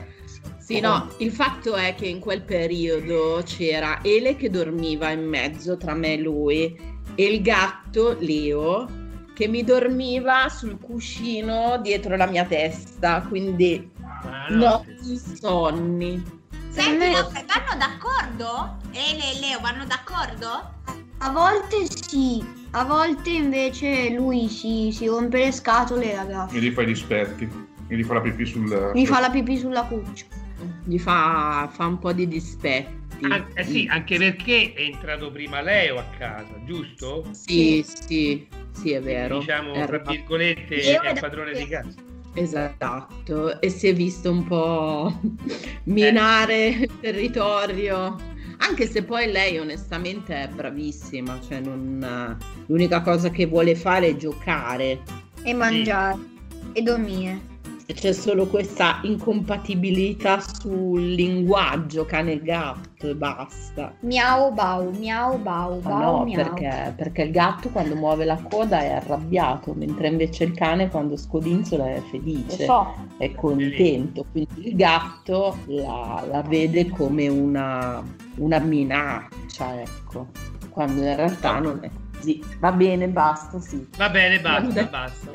[0.60, 5.78] Sì, no, il fatto è che in quel periodo c'era Ele che dormiva in mezzo
[5.78, 6.80] tra me e lui
[7.16, 8.88] e il gatto Leo
[9.34, 13.90] che mi dormiva sul cuscino dietro la mia testa, quindi
[14.22, 16.24] Ma no, notti sonni.
[16.70, 18.78] Senti, me- ma vanno d'accordo?
[18.92, 21.10] Ele e Leo vanno d'accordo?
[21.24, 26.56] A volte sì, a volte invece lui si, si rompe le scatole, ragazzi.
[26.56, 28.92] Mi rifà i dispetti, mi rifà la pipì sul...
[28.96, 30.26] Mi fa la pipì sulla cuccia.
[30.84, 33.26] Gli fa, fa un po' di dispetti.
[33.26, 37.24] An- eh sì, anche perché è entrato prima Leo a casa, giusto?
[37.30, 39.38] Sì, sì, sì, è vero.
[39.38, 41.94] Diciamo, Era- tra virgolette, Leo è il padrone di casa.
[42.34, 45.22] Esatto, e si è visto un po'
[45.84, 48.16] minare il territorio,
[48.62, 54.16] anche se poi lei onestamente è bravissima, cioè non, l'unica cosa che vuole fare è
[54.16, 55.00] giocare,
[55.44, 56.18] E mangiare.
[56.74, 57.51] E dormire.
[57.92, 63.94] E c'è solo questa incompatibilità sul linguaggio cane e gatto e basta.
[64.02, 66.42] Miau bau, miau bau, Ma bau no, miau.
[66.42, 71.18] perché, perché il gatto quando muove la coda è arrabbiato, mentre invece il cane quando
[71.18, 72.64] scodinzola è felice.
[72.64, 72.96] so.
[73.18, 78.02] è contento, quindi il gatto la, la vede come una,
[78.38, 80.28] una minaccia, ecco,
[80.70, 82.42] quando in realtà non è così.
[82.60, 83.86] Va bene, basta, sì.
[83.98, 85.32] Va bene, basta, basta.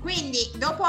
[0.00, 0.84] Quindi, dopo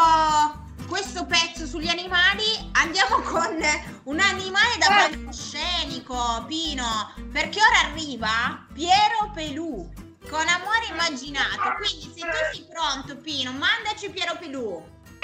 [0.88, 2.44] questo pezzo sugli animali,
[2.74, 3.58] andiamo con
[4.04, 9.90] un animale da palcoscenico, Pino, perché ora arriva Piero Pelù
[10.30, 11.76] con amore immaginato.
[11.78, 14.84] Quindi, se tu sei pronto, Pino, mandaci Piero Pelù.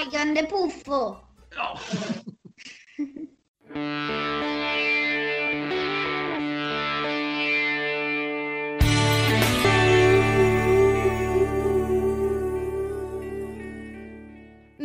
[0.10, 1.28] Grande puffo.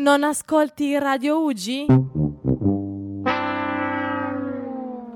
[0.05, 1.87] Non ascolti Radio Ugi?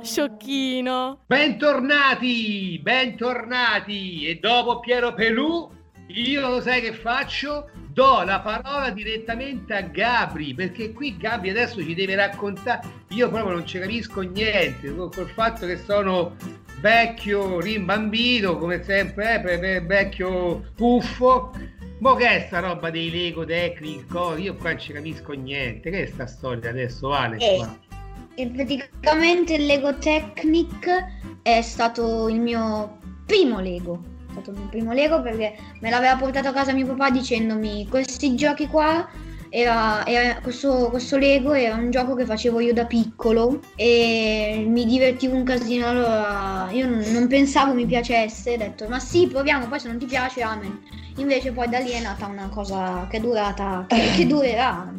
[0.00, 1.24] Sciocchino.
[1.26, 4.26] Bentornati, bentornati.
[4.26, 5.70] E dopo Piero Pelù,
[6.06, 7.68] io lo sai che faccio?
[7.90, 12.80] Do la parola direttamente a Gabri, perché qui Gabri adesso ci deve raccontare.
[13.10, 16.34] Io proprio non ci capisco niente, col fatto che sono
[16.80, 21.76] vecchio, rimbambito, come sempre, eh, vecchio puffo.
[21.98, 24.06] Ma che è sta roba dei Lego tecnici?
[24.06, 24.40] cose?
[24.40, 25.90] Io qua non ci capisco niente.
[25.90, 27.38] Che è sta storia adesso, Vale?
[27.38, 27.66] Eh.
[28.34, 30.88] E praticamente il Lego Technic
[31.42, 34.00] è stato il mio primo Lego.
[34.28, 37.88] È stato il mio primo Lego perché me l'aveva portato a casa mio papà dicendomi
[37.88, 39.08] questi giochi qua
[39.50, 44.84] era, era- questo, questo Lego era un gioco che facevo io da piccolo e mi
[44.84, 49.66] divertivo un casino allora io non, non pensavo mi piacesse ho detto ma sì proviamo
[49.66, 50.80] poi se non ti piace amen
[51.20, 54.92] invece poi da lì è nata una cosa che è durata che, che durerà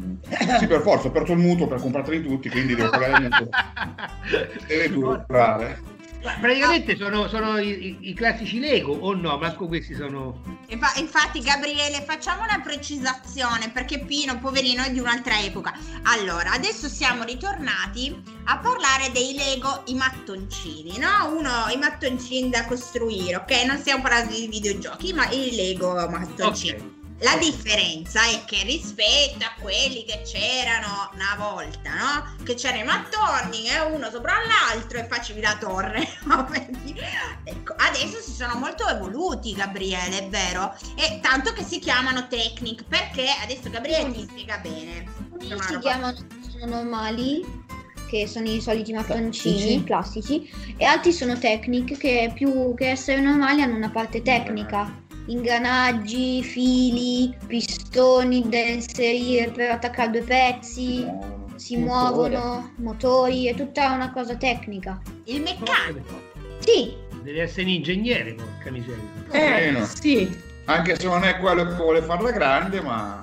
[0.58, 3.48] Sì, per forza, ho aperto il mutuo per comprarli tutti, quindi devo pagare il mutuo.
[4.66, 5.89] Deve durare.
[6.22, 9.38] Ma praticamente sono, sono i, i- classici Lego o no?
[9.38, 10.42] Manco questi sono.
[10.68, 15.74] Infa- Infatti, Gabriele, facciamo una precisazione perché Pino, poverino, è di un'altra epoca.
[16.02, 21.34] Allora, adesso siamo ritornati a parlare dei Lego, i mattoncini, no?
[21.34, 23.64] Uno, i mattoncini da costruire, ok?
[23.66, 26.78] Non stiamo parlando di videogiochi, ma i Lego mattoncini.
[26.78, 26.98] Ok.
[27.22, 32.44] La differenza è che rispetto a quelli che c'erano una volta, no?
[32.44, 36.08] Che c'erano i mattoni e uno sopra l'altro e facevi la torre.
[36.24, 36.48] no?
[37.44, 40.74] Ecco, adesso si sono molto evoluti, Gabriele, è vero?
[40.96, 45.04] E tanto che si chiamano Technic, perché adesso Gabriele ti spiega bene.
[45.40, 46.16] Sono si chiamano
[46.48, 47.44] sono normali,
[48.08, 50.48] che sono i soliti mattoncini Classici.
[50.48, 55.08] classici, e altri sono technic che più che essere normali hanno una parte tecnica.
[55.26, 61.06] Ingranaggi, fili, pistoni da inserire per attaccare due pezzi,
[61.56, 62.30] si Motore.
[62.30, 65.00] muovono, motori, è tutta una cosa tecnica.
[65.24, 66.28] Il meccanico.
[66.60, 68.96] Sì, Deve essere un ingegnere, porca miseria.
[69.30, 69.84] Eh, Meno.
[69.84, 70.34] sì.
[70.64, 73.22] Anche se non è quello che vuole farla grande, ma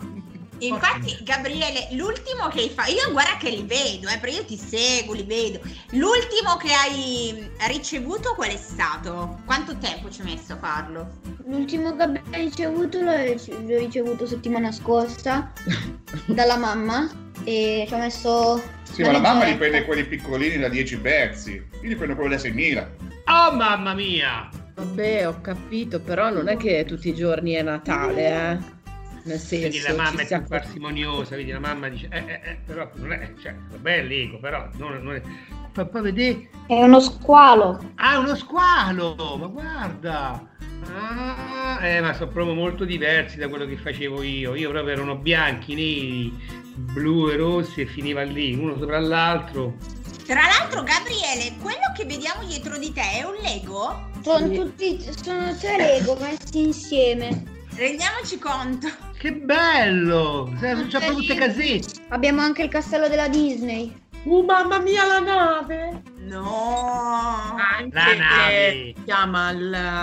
[0.60, 4.58] Infatti, Gabriele, l'ultimo che hai fatto, io guarda che li vedo, eh, perché io ti
[4.58, 5.60] seguo, li vedo.
[5.91, 9.39] L'ultimo che hai ricevuto qual è stato?
[9.46, 11.36] Quanto tempo ci hai messo a farlo?
[11.48, 15.52] l'ultimo che abbiamo ricevuto l'ho l'ho ricevuto settimana scorsa
[16.28, 17.10] dalla mamma
[17.43, 18.62] e ci ho messo...
[18.84, 22.36] sì, ma la mamma li prende quelli piccolini da 10 pezzi, io li prendo quelli
[22.36, 22.88] da 6.000.
[23.28, 24.50] Oh mamma mia!
[24.74, 28.76] Vabbè, ho capito, però non è che tutti i giorni è Natale, eh.
[29.27, 32.57] Nel senso, Vedi, la mamma è più parsimoniosa, vedi, la mamma dice, eh, eh, eh,
[32.65, 35.21] però non è, cioè, vabbè, è Lego, però non, non è...
[35.73, 37.91] Fa poi vedere, È uno squalo.
[37.95, 40.47] ah, uno squalo, ma guarda!
[40.95, 44.55] Ah, eh, ma sono proprio molto diversi da quello che facevo io.
[44.55, 46.33] Io proprio erano bianchi, neri,
[46.93, 49.75] blu e rossi e finiva lì, uno sopra l'altro.
[50.25, 54.09] Tra l'altro, Gabriele, quello che vediamo dietro di te è un Lego?
[54.21, 57.43] Sono tutti sono tre Lego messi insieme.
[57.75, 58.87] Rendiamoci conto.
[59.17, 60.53] Che bello!
[60.60, 62.01] Sono già tutte casette.
[62.10, 63.91] Abbiamo anche il castello della Disney.
[64.23, 66.01] Uh, mamma mia, la nave!
[66.19, 67.56] No.
[67.58, 68.93] Anche La nave.
[68.95, 69.51] si chiama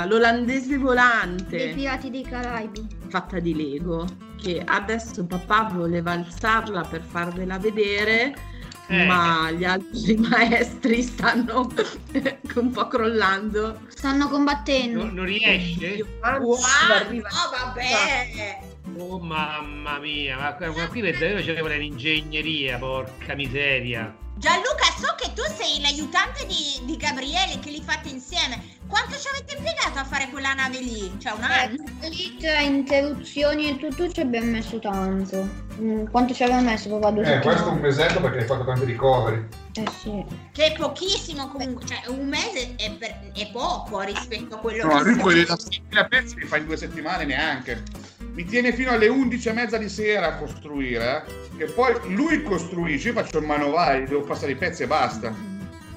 [0.06, 2.86] l'olandese volante, pirati dei Caraibi.
[3.08, 4.06] fatta di Lego,
[4.40, 8.34] che adesso papà voleva alzarla per farvela vedere,
[8.88, 9.04] Eh.
[9.04, 11.68] ma gli altri maestri stanno
[12.56, 13.80] un po' crollando.
[13.88, 15.04] Stanno combattendo.
[15.04, 16.04] Non, non riesce?
[16.22, 16.58] Wow, no,
[17.74, 18.72] vabbè.
[18.96, 24.14] Oh mamma mia, ma, ma qui per davvero c'è vuole l'ingegneria, porca miseria.
[24.36, 28.60] Gianluca, so che tu sei l'aiutante di, di Gabriele che li fate insieme.
[28.88, 31.12] Quanto ci avete impiegato a fare quella nave lì?
[31.20, 31.84] Cioè, un anno?
[32.08, 35.48] Lì tra interruzioni e tutto ci abbiamo messo tanto.
[35.80, 37.10] Mm, Quanto ci abbiamo messo papà?
[37.12, 37.80] Due Eh, questo è un settimane?
[37.80, 39.48] mesetto perché hai fatto tanti ricoveri.
[39.76, 40.24] Eh sì.
[40.52, 44.96] Che è pochissimo comunque, cioè un mese è, per- è poco rispetto a quello No,
[44.98, 47.82] che lui si- quelli da 6.000 pezzi li fa in due settimane neanche.
[48.34, 52.42] Mi tiene fino alle 11 e mezza di sera a costruire, eh, che poi lui
[52.42, 55.32] costruisce, io faccio il manovale, devo passare i pezzi e basta.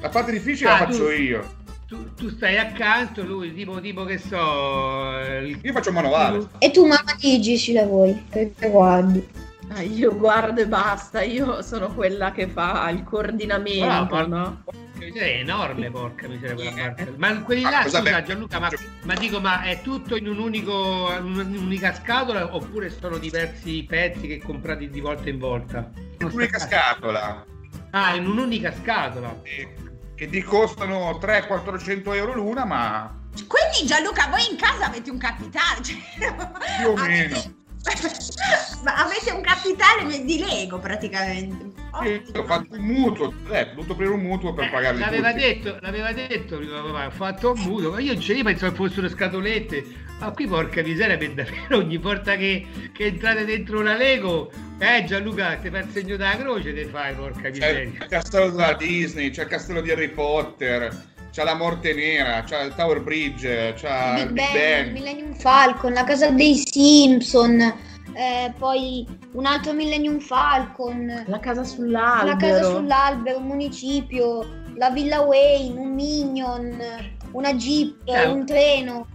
[0.01, 1.55] La parte difficile Ah, la tu- faccio io.
[1.87, 5.17] Tu, tu stai accanto, lui tipo, tipo che so...
[5.41, 6.47] il- Io faccio il manovale.
[6.59, 9.25] E tu mamma digi ci lavori, perché guardi.
[9.69, 14.25] Ah, io guardo e basta, io sono quella che fa il coordinamento, Brava.
[14.27, 14.63] no?
[14.97, 17.13] Miseria, È enorme, porca miseria quella parte.
[17.17, 18.69] Ma quelli Ah, là, cosa scusa Gianluca, ma,
[19.03, 24.27] ma dico, ma è tutto in un unico, in un'unica scatola oppure sono diversi pezzi
[24.27, 25.89] che comprati di volta in volta?
[26.19, 27.45] L'unica scatola.
[27.91, 29.39] Ah, in un'unica scatola.
[29.43, 29.73] eh,
[30.15, 33.15] Che ti costano 300-400 euro l'una, ma
[33.47, 35.81] Quindi Gianluca, voi in casa avete un capitale?
[35.83, 35.95] Cioè,
[36.79, 37.55] Più o avete- meno.
[38.83, 41.71] Ma avete un capitale di Lego praticamente.
[42.03, 45.31] io ho fatto un mutuo, eh, ho dovuto aprire un mutuo per Eh, pagarli l'aveva
[45.31, 45.43] tutti.
[45.43, 48.77] detto, l'aveva detto prima papà, ho fatto un muto, ma io, cioè, io pensavo che
[48.77, 49.85] fossero scatolette,
[50.19, 55.03] ma qui porca miseria per davvero ogni volta che, che entrate dentro una Lego, eh
[55.05, 57.81] Gianluca ti fai il segno della croce, te fai porca C'è miseria.
[57.83, 60.95] il castello della Disney, c'è il castello di Harry Potter,
[61.37, 64.91] c'è la Morte Nera, c'è il Tower Bridge, c'è il Big Big Bang, il Bang.
[64.91, 72.25] Millennium Falcon, la casa dei Simpson, eh, poi un altro Millennium Falcon, La casa sull'albero.
[72.25, 74.47] la casa sull'albero, un municipio,
[74.77, 76.75] la Villa Wayne, un Minion,
[77.33, 79.05] una Jeep, Cioè, un treno.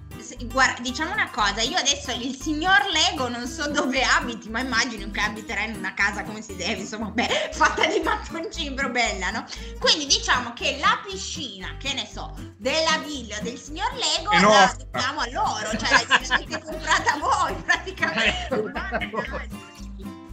[0.47, 5.11] Guarda, diciamo una cosa, io adesso il signor Lego non so dove abiti, ma immagino
[5.11, 9.31] che abiterà in una casa come si deve, insomma, beh, fatta di mattoncini, però bella,
[9.31, 9.45] no?
[9.79, 14.75] Quindi diciamo che la piscina, che ne so, della villa del signor Lego È la
[14.77, 18.73] dobbiamo a loro, cioè l'avete comprata voi praticamente.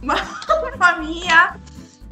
[0.00, 1.58] Mamma mia!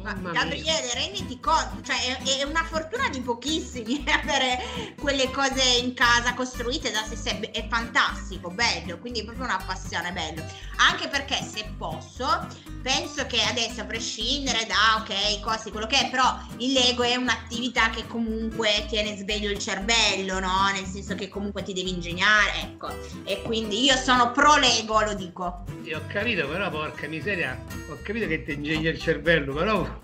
[0.09, 0.41] Ma Mamma mia.
[0.41, 6.33] Gabriele, renditi conto, cioè è, è una fortuna di pochissimi avere quelle cose in casa
[6.33, 10.43] costruite da se stessi, è fantastico, bello, quindi è proprio una passione, bello.
[10.77, 12.47] Anche perché se posso,
[12.81, 17.15] penso che adesso a prescindere da ok, costi, quello che è, però il Lego è
[17.15, 20.69] un'attività che comunque tiene sveglio il cervello, no?
[20.73, 22.87] Nel senso che comunque ti devi ingegnare, ecco.
[23.25, 25.65] E quindi io sono pro Lego, lo dico.
[25.83, 29.98] Sì, ho capito, però porca miseria, ho capito che ti ingegna il cervello, però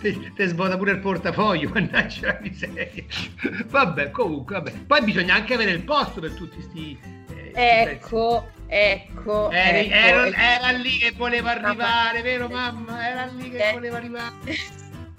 [0.00, 3.04] ti, ti svuota pure il portafoglio, mannaggia la miseria.
[3.66, 4.72] Vabbè, comunque, vabbè.
[4.86, 6.98] Poi bisogna anche avere il posto per tutti sti...
[7.52, 9.50] eh, Ecco, ecco.
[9.50, 10.36] Eri- ecco, era, ecco.
[10.38, 12.52] era lì che voleva arrivare, vero Eh.
[12.52, 13.08] mamma?
[13.08, 13.72] Era lì che Eh.
[13.72, 14.32] voleva arrivare.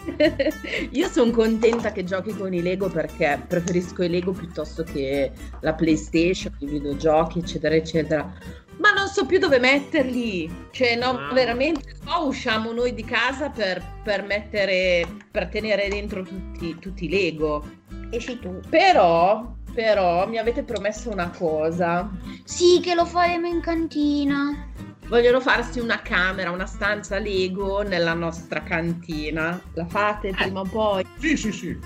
[0.91, 5.31] Io sono contenta che giochi con i Lego perché preferisco i Lego piuttosto che
[5.62, 8.31] la PlayStation, i videogiochi, eccetera, eccetera.
[8.77, 10.67] Ma non so più dove metterli.
[10.71, 11.33] Cioè, no, Ah.
[11.33, 11.95] veramente.
[12.07, 17.63] O usciamo noi di casa per, per mettere, per tenere dentro tutti, tutti i Lego.
[18.11, 18.59] Esci tu.
[18.69, 22.09] Però, però, mi avete promesso una cosa.
[22.43, 24.71] Sì, che lo faremo in cantina.
[25.07, 29.59] Vogliono farsi una camera, una stanza Lego nella nostra cantina.
[29.73, 31.05] La fate prima o poi?
[31.19, 31.77] Sì, sì, sì.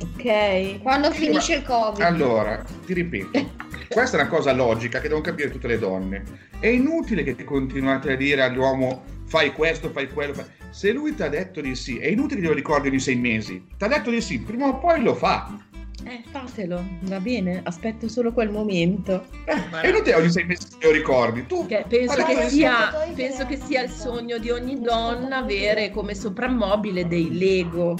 [0.00, 0.82] Ok.
[0.82, 2.00] Quando finisce il Covid.
[2.00, 6.22] Allora, ti ripeto, questa è una cosa logica che devono capire tutte le donne.
[6.58, 10.34] È inutile che continuate a dire all'uomo fai questo, fai quello.
[10.34, 10.46] fai-".
[10.70, 13.64] Se lui ti ha detto di sì, è inutile che glielo ricordi ogni sei mesi.
[13.76, 15.58] Ti ha detto di sì, prima o poi lo fa.
[16.06, 19.24] Eh, fatelo, va bene, aspetto solo quel momento.
[19.46, 21.46] Eh, è inutile ogni sei mesi lo ricordi.
[21.46, 26.14] Tu Che penso, che sia, penso che sia il sogno di ogni donna avere come
[26.14, 27.96] soprammobile dei Lego,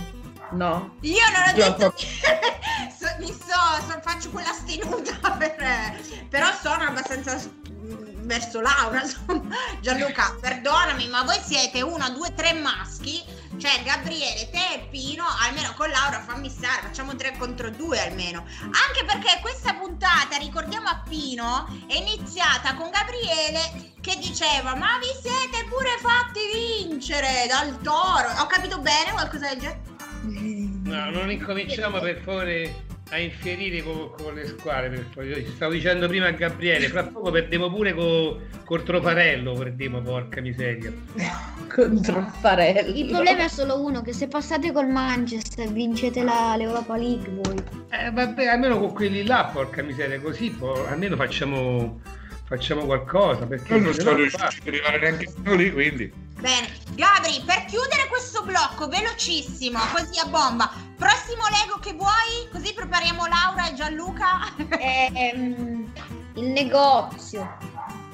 [0.52, 0.96] no?
[1.00, 1.94] Io non ho Io- detto
[2.96, 9.54] so- mi so, so- faccio quella stenuta per- però sono abbastanza mm, verso Laura insomma.
[9.80, 13.22] Gianluca perdonami ma voi siete uno, due, tre maschi
[13.56, 18.44] cioè Gabriele, te e Pino almeno con Laura fammi stare facciamo tre contro due almeno
[18.64, 25.06] anche perché questa puntata ricordiamo a Pino è iniziata con Gabriele che diceva ma vi
[25.20, 26.40] siete pure fatti
[26.88, 29.82] vincere dal toro ho capito bene qualcosa del genere?
[30.26, 32.74] No, non incominciamo per favore
[33.10, 34.88] a infierire co- con, le squadre.
[34.90, 35.46] Per favore.
[35.46, 40.92] Stavo dicendo prima a Gabriele, fra poco perdiamo pure co- col Trofarello, perdiamo, porca miseria.
[41.68, 43.00] Contro Farelli.
[43.00, 47.56] Il problema è solo uno, che se passate col Manchester vincete la- l'Europa League voi.
[47.90, 52.00] Eh, vabbè, almeno con quelli là, porca miseria, così po- almeno facciamo,
[52.44, 53.46] facciamo qualcosa.
[53.46, 56.12] Perché non se sono no riuscito ad arrivare neanche fino lì, quindi.
[56.44, 62.46] Bene, Gabri, per chiudere questo blocco velocissimo, così a bomba, prossimo Lego che vuoi?
[62.52, 64.52] Così prepariamo Laura e Gianluca.
[64.78, 65.90] Ehm,
[66.34, 67.56] il negozio.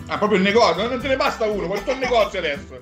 [0.06, 2.78] Ah, proprio il negozio, non te ne basta uno, tutto il negozio adesso.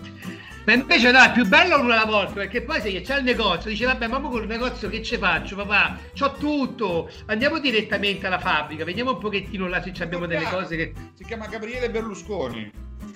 [0.67, 3.71] Ma invece no, è più bello uno alla volta, perché poi se c'è il negozio,
[3.71, 5.99] dice vabbè, ma mo col negozio che ci faccio, papà?
[6.15, 10.77] C'ho tutto, andiamo direttamente alla fabbrica, vediamo un pochettino là se ci abbiamo delle cose
[10.77, 10.93] che...
[11.15, 12.71] Si chiama Gabriele Berlusconi.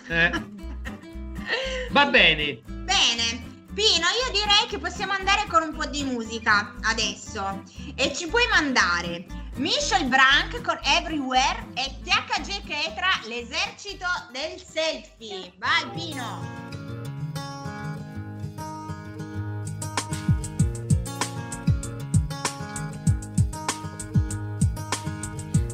[0.09, 0.61] eh.
[1.91, 3.51] Va bene, Bene.
[3.75, 7.63] Pino, io direi che possiamo andare con un po' di musica adesso.
[7.95, 9.25] E ci puoi mandare
[9.55, 15.53] Michel Brank con Everywhere e THG Ketra, l'esercito del selfie.
[15.57, 16.61] Vai Pino.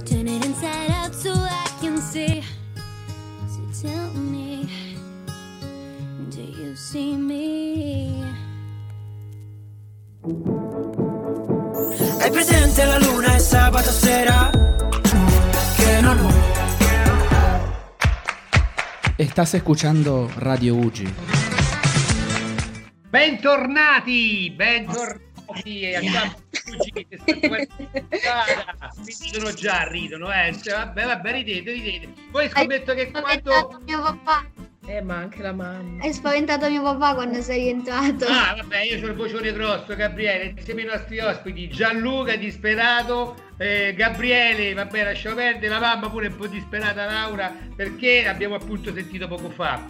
[0.05, 2.43] Turn it inside out so I can see.
[3.49, 4.69] So tell me,
[6.69, 8.37] you see me?
[12.21, 14.51] Hai presente la luna e sabato sera?
[15.77, 16.47] Che non ho
[19.17, 21.13] Estás escuchando Radio Ugi.
[23.09, 26.35] bentornati, bentornati e andiamo
[29.23, 30.55] ridono già, ridono, eh.
[30.63, 32.13] Cioè, Vabbè, vabbè, ridete, ridete.
[32.31, 33.81] Poi scommetto che quando...
[33.87, 34.68] mio papà.
[34.89, 36.03] Eh, ma anche la mamma.
[36.03, 38.25] Hai spaventato mio papà quando sei rientrato.
[38.25, 43.93] Ah, vabbè, io ho il vocione grosso, Gabriele, insieme ai nostri ospiti, Gianluca disperato, eh,
[43.95, 49.29] Gabriele, vabbè, lasciamo perdere, la mamma pure un po' disperata, Laura, perché abbiamo appunto sentito
[49.29, 49.85] poco fa.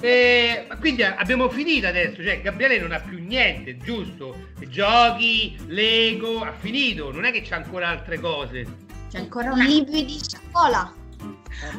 [0.00, 4.50] Eh, quindi abbiamo finito adesso, cioè Gabriele non ha più niente, giusto?
[4.68, 8.64] Giochi, Lego, ha finito, non è che c'ha ancora altre cose.
[9.10, 9.64] C'è ancora I una...
[9.64, 11.04] libri di scuola.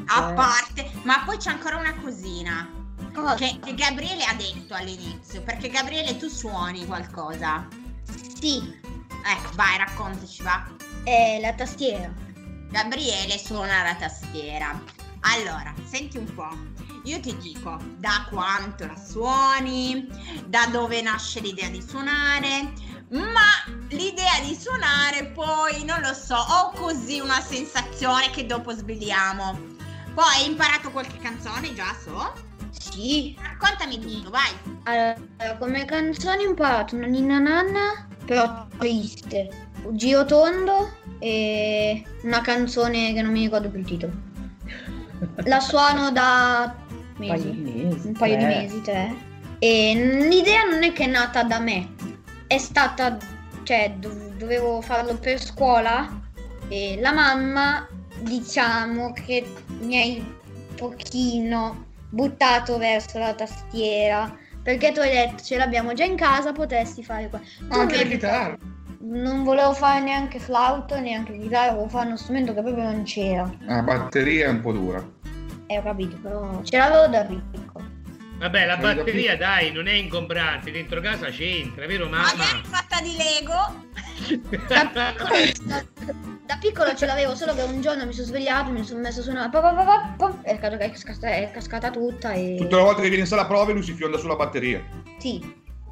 [0.07, 2.69] A parte, ma poi c'è ancora una cosina
[3.37, 7.67] che, che Gabriele ha detto all'inizio, perché Gabriele tu suoni qualcosa.
[8.39, 8.61] Sì,
[9.29, 10.65] Ecco, vai, raccontaci, va.
[11.03, 12.13] è la tastiera.
[12.69, 14.81] Gabriele suona la tastiera.
[15.21, 16.55] Allora, senti un po'.
[17.03, 20.07] Io ti dico da quanto la suoni,
[20.45, 22.71] da dove nasce l'idea di suonare,
[23.09, 23.46] ma
[25.47, 29.57] poi non lo so, ho così una sensazione che dopo svegliamo.
[30.13, 32.33] Poi hai imparato qualche canzone già so?
[32.71, 33.33] Sì.
[33.39, 34.51] Raccontami tutto, vai.
[34.83, 39.69] Allora, come canzoni ho imparato una ninna nanna, però triste.
[39.83, 44.13] Un giro tondo e una canzone che non mi ricordo più il titolo.
[45.45, 46.75] La suono da
[47.17, 49.15] Un paio mesi, di mesi, un paio di mesi, tre.
[49.59, 51.95] E l'idea non è che è nata da me,
[52.47, 53.17] è stata,
[53.67, 56.21] cioè dov- dovevo farlo per scuola
[56.69, 57.85] e la mamma
[58.21, 59.45] diciamo che
[59.79, 66.05] mi hai un pochino buttato verso la tastiera perché tu hai detto ce l'abbiamo già
[66.05, 67.39] in casa potresti fare qua.
[67.39, 68.57] Tu Anche le mi- chitarre.
[68.99, 73.49] Non volevo fare neanche flauto, neanche chitarra, volevo fare uno strumento che proprio non c'era.
[73.65, 75.05] La batteria è un po' dura.
[75.67, 77.81] Eh, ho capito, però ce l'avevo da ricco.
[78.37, 80.71] Vabbè, la batteria, dai, non è ingombrante.
[80.71, 82.33] Dentro casa c'entra, vero, mamma?
[82.35, 83.85] Magari fatta di Lego.
[84.67, 85.85] Da piccolo,
[86.45, 89.23] da piccolo ce l'avevo, solo che un giorno mi sono svegliato, mi sono messo a
[89.23, 92.55] suonare, pa, pa, pa, pa, pa, è, cascata, è cascata- è cascata tutta e...
[92.57, 94.83] Tutte le volte che viene in sala prove lui si fionda sulla batteria.
[95.19, 95.39] Sì,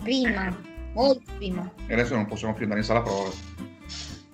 [0.01, 0.55] prima,
[0.93, 1.69] molto prima.
[1.85, 3.31] E adesso non possiamo più andare in sala prove.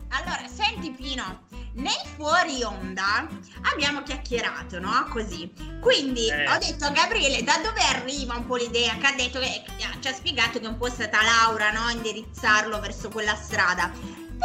[0.09, 1.41] Allora, senti Pino,
[1.74, 3.28] nel fuori onda
[3.72, 5.07] abbiamo chiacchierato, no?
[5.09, 5.51] Così.
[5.80, 6.49] Quindi Eh.
[6.49, 9.63] ho detto a Gabriele da dove arriva un po' l'idea, che ha detto che
[9.99, 11.89] ci ha spiegato che è un po' stata Laura, no?
[11.89, 13.91] Indirizzarlo verso quella strada.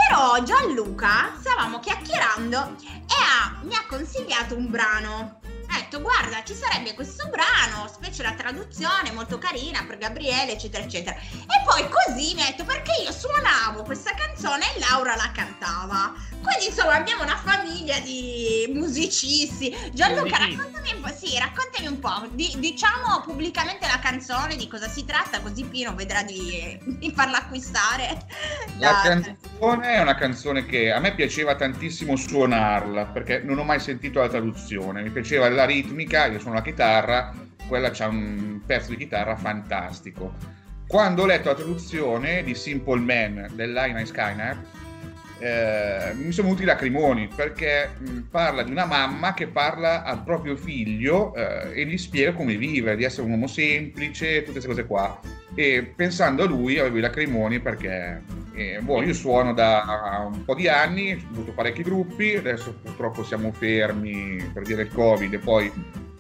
[0.09, 5.41] Però Gianluca stavamo chiacchierando e ha- mi ha consigliato un brano.
[5.69, 10.85] Ha detto guarda ci sarebbe questo brano, specie la traduzione molto carina per Gabriele eccetera
[10.85, 11.17] eccetera.
[11.17, 16.15] E poi così mi ha detto perché io suonavo questa canzone e Laura la cantava.
[16.43, 19.75] Quindi insomma abbiamo una famiglia di musicisti.
[19.93, 24.89] Gianluca raccontami un po', sì, raccontami un po', di- diciamo pubblicamente la canzone, di cosa
[24.89, 28.27] si tratta, così Pino vedrà di, di farla acquistare.
[28.79, 33.81] La canzone è una canzone che a me piaceva tantissimo suonarla perché non ho mai
[33.81, 35.03] sentito la traduzione.
[35.03, 37.33] Mi piaceva la ritmica, io suono la chitarra,
[37.67, 40.35] quella c'ha un pezzo di chitarra fantastico.
[40.87, 44.57] Quando ho letto la traduzione di Simple Man dell'Aina Skyner,
[45.39, 50.23] eh, mi sono venuti i lacrimoni perché mh, parla di una mamma che parla al
[50.23, 54.69] proprio figlio eh, e gli spiega come vive, di essere un uomo semplice, tutte queste
[54.69, 55.21] cose qua.
[55.57, 60.55] E pensando a lui avevo i lacrimoni perché eh, boh, io suono da un po'
[60.55, 65.39] di anni, ho avuto parecchi gruppi, adesso purtroppo siamo fermi per via del Covid e
[65.39, 65.73] poi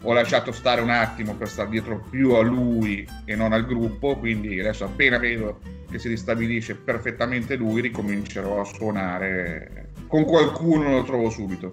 [0.02, 4.16] ho lasciato stare un attimo per stare dietro più a lui e non al gruppo,
[4.16, 5.60] quindi adesso appena vedo
[5.90, 11.72] che si ristabilisce perfettamente lui ricomincerò a suonare con qualcuno lo trovo subito.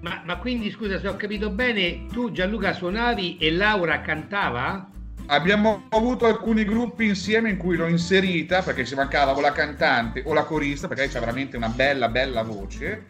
[0.00, 4.90] Ma, ma quindi, scusa, se ho capito bene, tu Gianluca suonavi e Laura cantava?
[5.26, 10.22] Abbiamo avuto alcuni gruppi insieme in cui l'ho inserita perché ci mancava o la cantante
[10.26, 13.06] o la corista perché lei ha veramente una bella bella voce.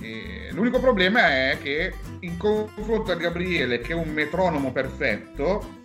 [0.00, 5.82] E l'unico problema è che in confronto a Gabriele che è un metronomo perfetto,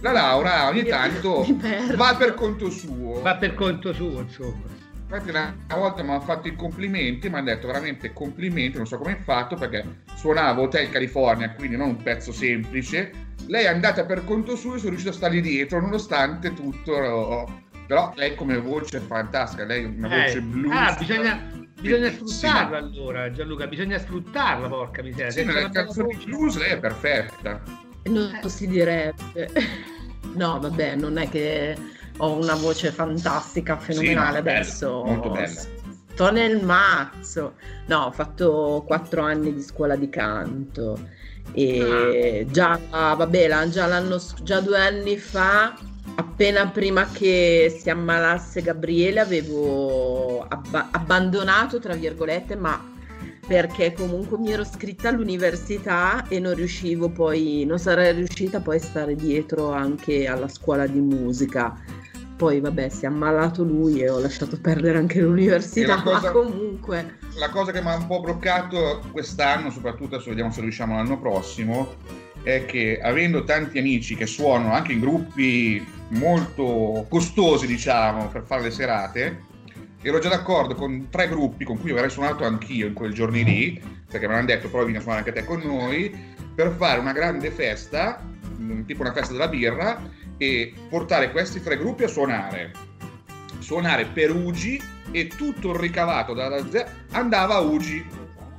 [0.00, 1.46] la Laura ogni tanto
[1.96, 3.20] va per conto suo.
[3.20, 4.79] Va per conto suo, insomma.
[5.12, 8.96] Infatti una volta mi hanno fatto i complimenti, mi hanno detto veramente complimenti, non so
[8.96, 9.84] come hai fatto perché
[10.14, 13.10] suonavo Hotel California, quindi non un pezzo semplice.
[13.48, 17.48] Lei è andata per conto suo e sono riuscito a stargli dietro nonostante tutto.
[17.88, 20.76] Però lei come voce è fantastica, lei ha una Eh, voce blues.
[20.76, 21.50] Ah, bisogna,
[21.80, 25.30] bisogna sfruttarla allora, Gianluca, bisogna sfruttarla, porca miseria.
[25.32, 27.60] Sì, nelle canzoni blues lei è perfetta.
[28.04, 29.50] Non si direbbe.
[30.34, 31.76] No, vabbè, non è che
[32.20, 35.02] ho una voce fantastica, fenomenale no, bella, adesso.
[35.04, 35.60] molto bella.
[36.12, 37.54] Sto nel mazzo.
[37.86, 40.98] No, ho fatto quattro anni di scuola di canto
[41.52, 42.50] e Ah.
[42.52, 45.74] già, vabbè, già, l'anno, già due anni fa,
[46.16, 52.88] appena prima che si ammalasse Gabriele, avevo abba- abbandonato, tra virgolette, ma
[53.46, 58.80] perché comunque mi ero iscritta all'università e non riuscivo poi, non sarei riuscita poi a
[58.80, 61.74] stare dietro anche alla scuola di musica.
[62.40, 67.18] Poi vabbè, si è ammalato lui e ho lasciato perdere anche l'università, cosa- ma comunque.
[67.34, 71.20] La cosa che mi ha un po' bloccato quest'anno, soprattutto adesso vediamo se riusciamo l'anno
[71.20, 71.96] prossimo,
[72.42, 78.62] è che avendo tanti amici che suonano anche in gruppi molto costosi, diciamo, per fare
[78.62, 79.42] le serate,
[80.00, 83.82] ero già d'accordo con tre gruppi con cui avrei suonato anch'io in quei giorni lì,
[84.10, 86.10] perché mi hanno detto però vieni a suonare anche te con noi,
[86.54, 88.26] per fare una grande festa,
[88.58, 90.00] mm, tipo una festa della birra,
[90.40, 92.72] e portare questi tre gruppi a suonare.
[93.58, 94.80] Suonare per Ugi
[95.10, 96.64] e tutto il ricavato dalla
[97.10, 98.02] andava a Ugi.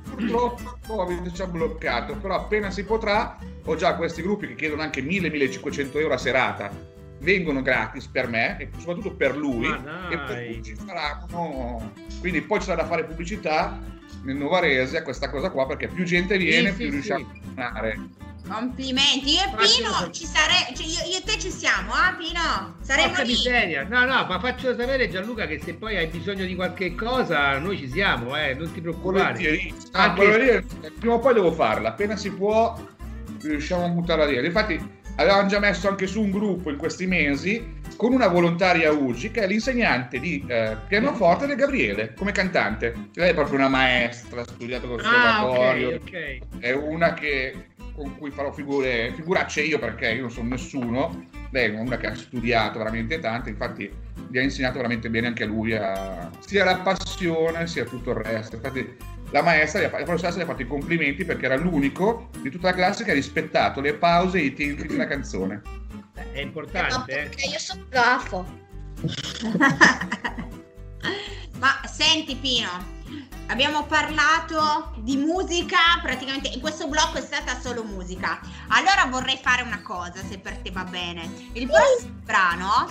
[0.08, 4.54] Purtroppo il Covid ci ha bloccato, però appena si potrà, ho già questi gruppi che
[4.54, 6.70] chiedono anche 1000-1500 euro a serata
[7.18, 9.66] vengono gratis per me e soprattutto per lui
[10.10, 13.78] e per ci faranno quindi poi ci sarà da fare pubblicità
[14.24, 17.38] nel Novarese a questa cosa qua perché più gente viene Sì, più sì, riusciamo sì.
[17.38, 18.00] a suonare
[18.48, 22.76] Complimenti, io e Pino ci sarei, cioè io, io e te ci siamo, ah Pino?
[22.82, 23.30] Saremo Porca lì.
[23.32, 23.84] miseria.
[23.88, 27.78] No, no, ma faccio sapere Gianluca che se poi hai bisogno di qualche cosa, noi
[27.78, 29.32] ci siamo, eh, non ti preoccupare.
[29.32, 30.64] volentieri ah, Anche-
[30.98, 32.76] prima o poi devo farla appena si può
[33.40, 37.80] riusciamo a buttarla via infatti avevamo già messo anche su un gruppo in questi mesi
[37.96, 43.30] con una volontaria UGI che è l'insegnante di eh, pianoforte del Gabriele come cantante lei
[43.30, 46.58] è proprio una maestra ha studiato Ah, conservatorio ok, ok.
[46.60, 51.26] è una che con cui farò figure, figuracce io perché io non sono nessuno.
[51.50, 53.90] Lei è una che ha studiato veramente tanto, infatti
[54.28, 58.16] gli ha insegnato veramente bene anche a lui a- sia la passione sia tutto il
[58.16, 58.56] resto.
[58.56, 58.96] Infatti
[59.30, 62.30] la maestra, gli ha fa- la professoressa gli ha fatto i complimenti perché era l'unico
[62.40, 65.60] di tutta la classe che ha rispettato le pause e i tempi della canzone.
[66.32, 67.22] È importante, eh.
[67.28, 68.60] Perché io sono grafo.
[71.58, 72.68] Ma senti Pino,
[73.46, 78.40] abbiamo parlato di musica, praticamente in questo blocco è stata solo musica.
[78.68, 81.30] Allora vorrei fare una cosa, se per te va bene.
[81.52, 82.90] Il prossimo brano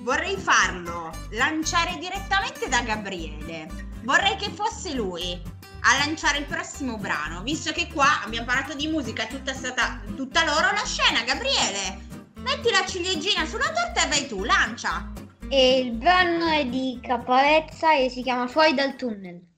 [0.00, 3.88] vorrei farlo lanciare direttamente da Gabriele.
[4.02, 5.40] Vorrei che fosse lui
[5.82, 10.00] a lanciare il prossimo brano, visto che qua abbiamo parlato di musica, è tutta stata
[10.16, 12.08] tutta loro la scena, Gabriele.
[12.36, 15.12] Metti la ciliegina sulla torta e vai tu, lancia.
[15.48, 19.49] E il brano è di Caparezza e si chiama Fuori dal tunnel.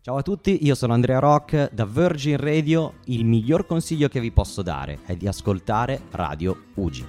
[0.00, 2.96] Ciao a tutti, io sono Andrea Rock da Virgin Radio.
[3.06, 7.06] Il miglior consiglio che vi posso dare è di ascoltare Radio Ugi.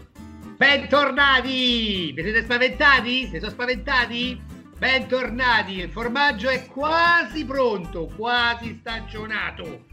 [0.57, 2.13] Bentornati!
[2.13, 3.27] Vi siete spaventati?
[3.27, 4.41] Si sono spaventati?
[4.77, 5.79] Bentornati!
[5.79, 9.86] Il formaggio è quasi pronto, quasi stagionato.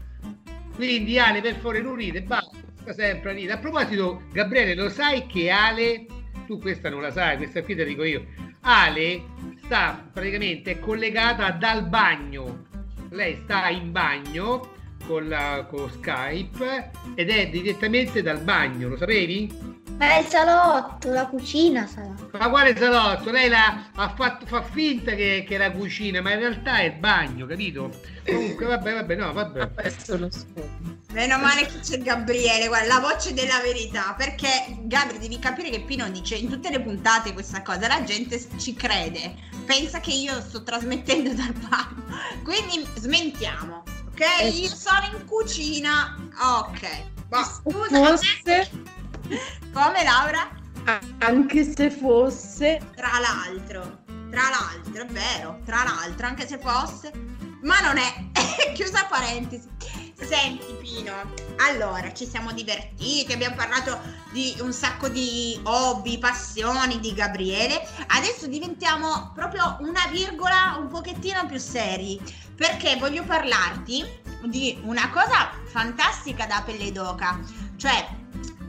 [0.73, 3.53] Quindi Ale, per favore, non ride, basta, sta sempre a ridere.
[3.53, 6.05] A proposito, Gabriele, lo sai che Ale,
[6.45, 8.25] tu questa non la sai, questa qui te la dico io.
[8.61, 9.23] Ale
[9.63, 12.65] sta praticamente collegata dal bagno.
[13.09, 14.71] Lei sta in bagno
[15.05, 19.71] con, la, con Skype ed è direttamente dal bagno, lo sapevi?
[19.97, 22.15] Ma è il salotto, la cucina sarà.
[22.31, 23.29] Ma quale salotto?
[23.31, 26.85] Lei la, ha fatto, fa finta che, che è la cucina, ma in realtà è
[26.85, 27.91] il bagno, capito?
[28.25, 29.71] Comunque, vabbè, vabbè, no, vabbè.
[29.73, 31.02] Questo lo so.
[31.13, 35.81] Meno male che c'è Gabriele, guarda, la voce della verità, perché Gabri devi capire che
[35.81, 39.35] Pino dice in tutte le puntate questa cosa, la gente ci crede,
[39.65, 42.03] pensa che io sto trasmettendo dal bagno,
[42.43, 44.53] quindi smentiamo, ok?
[44.55, 47.03] Io sono in cucina, ok.
[47.29, 48.71] Ma scusa, Forse,
[49.71, 50.49] come Laura?
[51.19, 54.01] anche se fosse, Tra l'altro,
[54.31, 57.11] tra l'altro, è vero, tra l'altro, anche se fosse,
[57.61, 58.31] ma non è,
[58.73, 59.72] chiusa parentesi.
[60.23, 61.13] Senti Pino,
[61.57, 63.99] allora ci siamo divertiti, abbiamo parlato
[64.31, 71.45] di un sacco di hobby, passioni di Gabriele, adesso diventiamo proprio una virgola un pochettino
[71.45, 72.19] più seri,
[72.55, 74.05] perché voglio parlarti
[74.45, 77.39] di una cosa fantastica da Pelle d'Oca,
[77.75, 78.07] cioè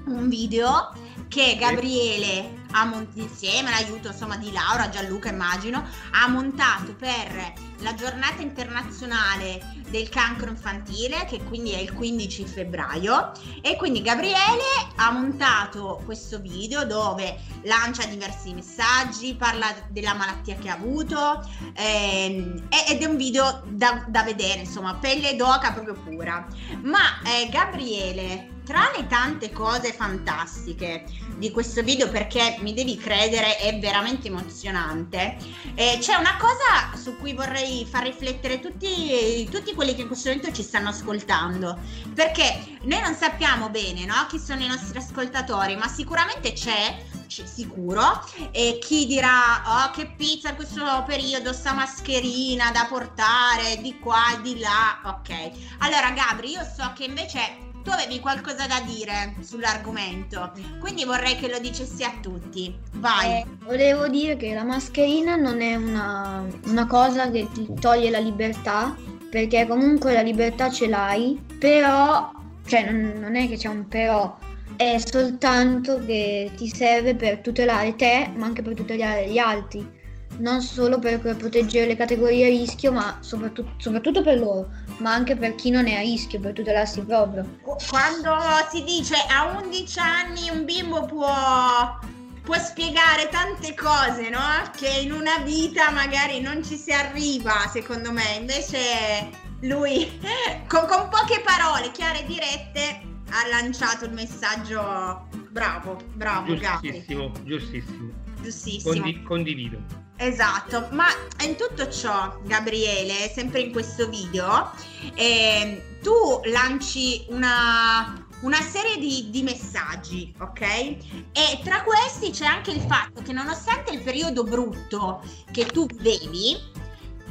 [0.06, 0.92] un video
[1.28, 7.94] che Gabriele ha montato insieme all'aiuto insomma di Laura, Gianluca immagino, ha montato per la
[7.94, 14.62] giornata internazionale del cancro infantile che quindi è il 15 febbraio e quindi Gabriele
[14.96, 22.68] ha montato questo video dove lancia diversi messaggi, parla della malattia che ha avuto ehm,
[22.88, 26.44] ed è un video da, da vedere insomma pelle d'oca proprio pura.
[26.82, 31.04] Ma eh, Gabriele tra le tante cose fantastiche
[31.36, 35.36] di questo video perché mi devi credere è veramente emozionante.
[35.74, 40.30] Eh, c'è una cosa su cui vorrei far riflettere tutti, tutti quelli che in questo
[40.30, 41.78] momento ci stanno ascoltando.
[42.14, 48.24] Perché noi non sappiamo bene no, chi sono i nostri ascoltatori ma sicuramente c'è sicuro
[48.52, 54.34] e chi dirà oh che pizza in questo periodo sta mascherina da portare di qua
[54.34, 55.50] e di là ok.
[55.78, 61.50] Allora Gabri io so che invece tu avevi qualcosa da dire sull'argomento, quindi vorrei che
[61.50, 62.74] lo dicessi a tutti.
[62.94, 63.42] Vai.
[63.42, 68.18] Eh, volevo dire che la mascherina non è una, una cosa che ti toglie la
[68.18, 68.96] libertà,
[69.30, 72.32] perché comunque la libertà ce l'hai, però,
[72.64, 74.34] cioè non, non è che c'è un però,
[74.76, 79.93] è soltanto che ti serve per tutelare te, ma anche per tutelare gli altri.
[80.38, 84.68] Non solo per, proteggere le categorie a rischio, ma soprattutto, soprattutto per loro,
[84.98, 87.58] ma anche per chi non è a rischio, per tutelarsi proprio.
[87.88, 88.36] Quando
[88.70, 91.98] si dice a 11 anni un bimbo può,
[92.42, 94.40] può spiegare tante cose, no?
[94.76, 98.34] Che in una vita magari non ci si arriva, secondo me.
[98.38, 99.30] Invece
[99.60, 100.20] lui,
[100.66, 105.28] con, con poche parole chiare e dirette, ha lanciato il messaggio.
[105.50, 106.90] Bravo, bravo, Gabri.
[106.90, 108.23] Giustissimo, giustissimo.
[108.44, 108.92] Giustissimo.
[108.92, 110.02] Condi- condivido.
[110.16, 111.06] Esatto, ma
[111.44, 114.70] in tutto ciò, Gabriele, sempre in questo video,
[115.14, 120.60] ehm, tu lanci una, una serie di, di messaggi, ok?
[120.60, 125.20] E tra questi c'è anche il fatto che nonostante il periodo brutto
[125.50, 126.56] che tu vivevi,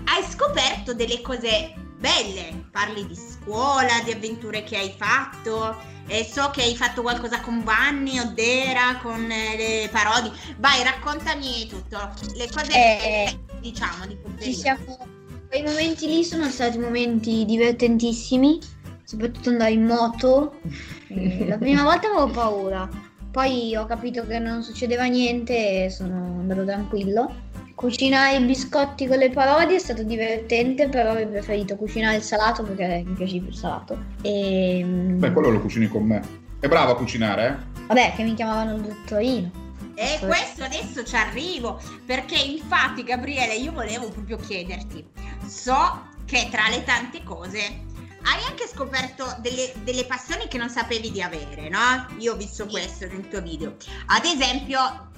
[0.06, 2.68] hai scoperto delle cose belle.
[2.70, 5.78] Parli di scuola, di avventure che hai fatto.
[6.08, 10.32] E so che hai fatto qualcosa con Vanni, Oddera, con eh, le parodie.
[10.58, 11.98] Vai, raccontami tutto.
[12.36, 14.54] Le cose Eh, belle, diciamo di Ci punteria.
[14.54, 15.08] siamo...
[15.48, 18.60] Quei momenti lì sono stati momenti divertentissimi,
[19.04, 20.60] soprattutto andare in moto.
[21.14, 22.90] Eh, La prima volta avevo paura,
[23.30, 27.52] poi ho capito che non succedeva niente e sono andato tranquillo.
[27.84, 32.64] Cucinare i biscotti con le parodie è stato divertente, però avrei preferito cucinare il salato
[32.64, 34.06] perché mi piace più il salato.
[34.22, 36.22] E Beh, quello lo cucini con me.
[36.62, 37.82] È bravo a cucinare, eh?
[37.88, 39.52] vabbè, che mi chiamavano il dottorino.
[39.96, 45.06] E questo adesso ci arrivo, perché infatti Gabriele io volevo proprio chiederti,
[45.46, 47.92] so che tra le tante cose
[48.24, 52.08] hai anche scoperto delle, delle passioni che non sapevi di avere, no?
[52.18, 53.76] Io ho visto questo nel tuo video.
[54.08, 55.12] Ad esempio,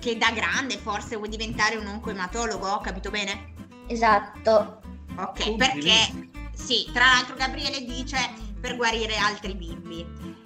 [0.00, 3.54] che da grande forse vuoi diventare un oncoematologo, ho capito bene?
[3.86, 4.80] Esatto.
[5.16, 8.16] Ok, perché sì, tra l'altro Gabriele dice
[8.60, 10.37] per guarire altri bimbi.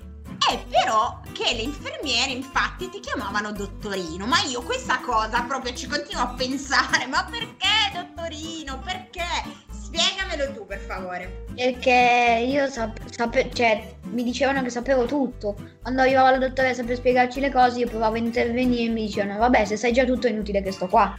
[0.51, 5.86] È però che le infermiere infatti ti chiamavano dottorino, ma io questa cosa proprio ci
[5.86, 8.80] continuo a pensare, ma perché dottorino?
[8.80, 9.24] Perché?
[9.70, 11.45] Spiegamelo tu per favore.
[11.55, 15.55] Perché io sap- sape- cioè, mi dicevano che sapevo tutto.
[15.82, 19.38] Quando arrivava la dottoressa per spiegarci le cose, io provavo a intervenire e mi dicevano:
[19.38, 21.14] Vabbè, se sai già tutto è inutile che sto qua.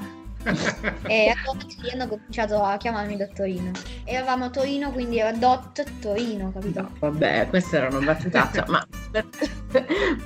[1.08, 3.72] E allora sì, hanno cominciato a chiamarmi dottorino.
[4.04, 6.90] Eravamo a Torino, quindi era Dot Torino, capito?
[7.00, 9.28] Vabbè, questa era una battutaccia, ma, per-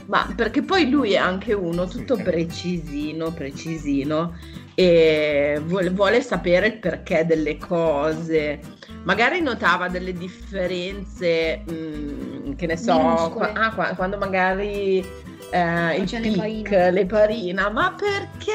[0.07, 4.35] ma perché poi lui è anche uno tutto precisino, precisino
[4.73, 8.59] e vuole, vuole sapere il perché delle cose.
[9.03, 15.05] Magari notava delle differenze, mm, che ne so, qua- ah, qua- quando magari
[15.49, 16.91] eh, il pic, parine.
[16.91, 18.51] le parina, ma perché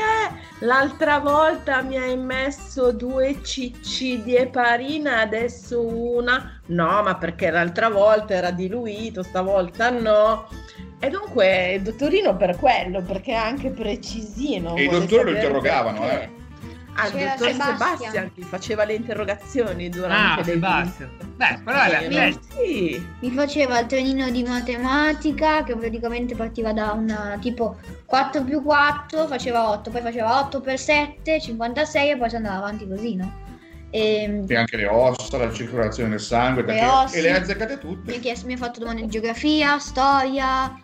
[0.61, 6.61] l'altra volta mi hai messo due cicci di eparina e adesso una?
[6.67, 10.49] No, ma perché l'altra volta era diluito, stavolta no.
[10.99, 14.77] E dunque dottorino per quello, perché è anche precisino.
[14.77, 16.23] E i dottori lo interrogavano, perché.
[16.25, 16.41] eh.
[16.95, 17.77] Ah, il C'era dottor Sebastian.
[17.79, 21.11] Sebastian che faceva le interrogazioni Ah, durante le Sebastian.
[21.37, 23.07] Beh, però Eh, beh, sì.
[23.21, 29.27] Mi faceva il trenino di matematica che praticamente partiva da una tipo 4 più 4,
[29.27, 33.41] faceva 8, poi faceva 8 per 7, 56 e poi si andava avanti così, no?
[33.95, 37.15] E, E anche le ossa, la circolazione del sangue, Le perché- ossa.
[37.17, 38.17] e le ha azzeccate mi, tutte.
[38.17, 40.75] ha chiesto- mi ha fatto domande di geografia, storia,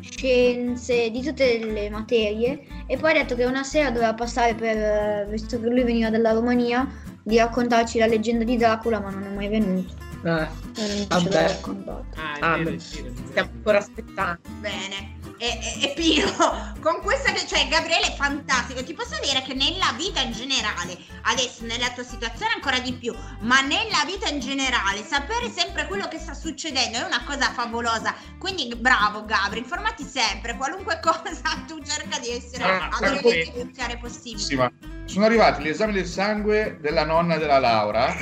[0.00, 4.76] scienze, di tutte le materie e poi ha detto che una sera doveva passare per,
[4.76, 6.86] eh, visto che lui veniva dalla Romania,
[7.22, 9.94] di raccontarci la leggenda di Dracula ma non è mai venuto.
[10.24, 11.30] Eh, Non ce Vabbè.
[11.30, 12.04] l'ha raccontato.
[12.16, 13.26] Ah, è Ah, vero, beh, è vero, è vero.
[13.28, 14.40] stiamo ancora aspettando.
[14.60, 15.16] Bene.
[15.38, 19.94] E, e, Pino, con questa che cioè Gabriele è fantastico, ti posso dire che nella
[19.96, 25.04] vita in generale, adesso nella tua situazione ancora di più, ma nella vita in generale,
[25.06, 28.14] sapere sempre quello che sta succedendo è una cosa favolosa.
[28.38, 32.90] Quindi bravo Gabri, informati sempre, qualunque cosa tu cerca di essere Ah,
[33.52, 34.72] più chiaro possibile.
[35.04, 38.14] Sono arrivati gli esami del sangue della nonna della Laura.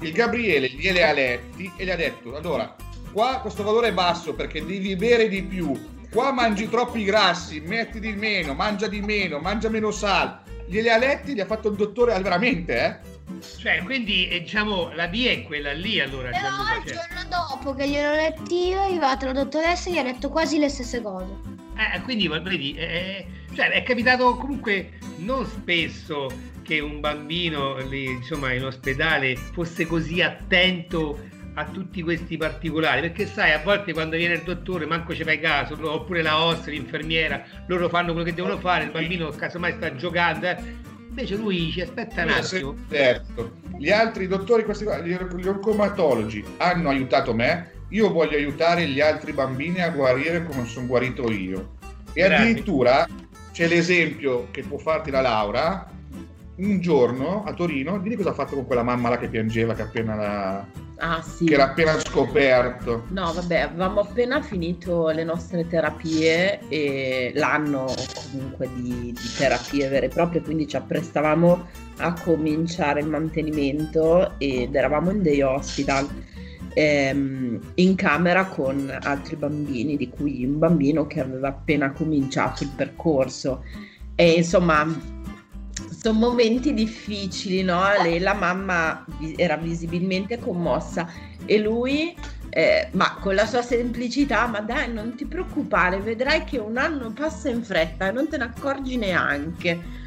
[0.00, 2.74] Il Gabriele gliele ha letti e gli ha detto: Allora,
[3.12, 5.98] qua questo valore è basso perché devi bere di più.
[6.10, 10.40] Qua mangi troppi grassi, metti di meno, mangia di meno, mangia meno sal.
[10.66, 13.18] Gliele ha letti, gli ha fatto il dottore al veramente, eh?
[13.58, 16.30] Cioè, quindi eh, diciamo la via è quella lì allora.
[16.30, 16.94] Però Gianluca, il cioè.
[16.94, 20.58] giorno dopo che glielo letti io è arrivata la dottoressa e gli ha detto quasi
[20.58, 21.58] le stesse cose.
[21.76, 26.28] Eh, quindi vedi, eh, cioè, è capitato comunque non spesso
[26.62, 31.18] che un bambino lì, insomma, in ospedale fosse così attento
[31.60, 35.38] a tutti questi particolari, perché sai, a volte quando viene il dottore manco ci fai
[35.40, 39.94] caso, oppure la OS, l'infermiera, loro fanno quello che devono fare, il bambino casomai sta
[39.94, 40.56] giocando, eh.
[41.08, 42.76] invece lui ci aspetta un Eh, attimo.
[42.90, 43.52] Certo.
[43.78, 49.82] Gli altri dottori, questi gli oncomatologi, hanno aiutato me io voglio aiutare gli altri bambini
[49.82, 51.76] a guarire come sono guarito io.
[52.12, 52.36] E Grazie.
[52.36, 53.06] addirittura
[53.52, 55.90] c'è l'esempio che può farti la Laura.
[56.60, 59.80] Un giorno a Torino, dimmi cosa ha fatto con quella mamma là che piangeva, che,
[59.80, 61.46] appena la- Ah sì.
[61.46, 63.04] che era appena scoperto.
[63.08, 67.86] No, vabbè, avevamo appena finito le nostre terapie e l'anno
[68.30, 74.74] comunque di, di terapie vere e proprie, quindi ci apprestavamo a cominciare il mantenimento ed
[74.74, 76.06] eravamo in day hospital
[76.74, 82.70] ehm, in camera con altri bambini, di cui un bambino che aveva appena cominciato il
[82.76, 83.64] percorso.
[84.14, 84.86] E insomma,
[86.02, 87.82] sono momenti difficili, no?
[88.02, 89.04] Lei, la mamma
[89.36, 91.08] era visibilmente commossa
[91.44, 92.16] e lui,
[92.48, 97.12] eh, ma con la sua semplicità, ma dai, non ti preoccupare, vedrai che un anno
[97.12, 99.98] passa in fretta e non te ne accorgi neanche.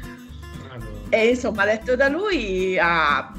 [1.10, 3.32] E insomma, letto da lui, ha-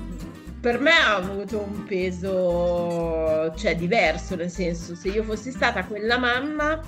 [0.61, 6.17] per me ha avuto un peso, cioè diverso, nel senso, se io fossi stata quella
[6.17, 6.79] mamma,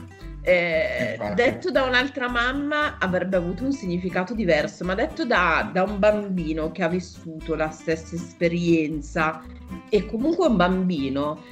[0.48, 6.00] eh, detto da un'altra mamma avrebbe avuto un significato diverso, ma detto da, da un
[6.00, 9.44] bambino che ha vissuto la stessa esperienza
[9.90, 11.44] e comunque un bambino,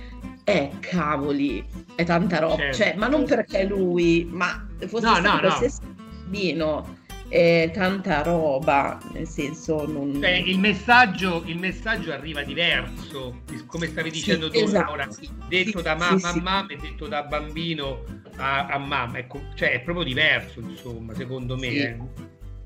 [0.46, 1.66] eh, cavoli,
[1.96, 2.78] è tanta roba, Certo.
[2.78, 5.60] cioè, ma non perché lui, ma fosse No, stato no, no.
[6.24, 6.98] bambino,
[7.36, 10.22] è tanta roba, nel senso non...
[10.22, 14.86] Cioè, il, messaggio, il messaggio arriva diverso, come stavi Sì, dicendo tu, esatto.
[14.86, 15.08] Laura,
[15.50, 16.40] detto Sì, da mamma sì, a sì.
[16.40, 18.04] mamma e detto da bambino
[18.38, 21.70] a, a mamma, ecco, cioè è proprio diverso, insomma, secondo me.
[21.70, 21.78] Sì.
[21.80, 21.98] eh.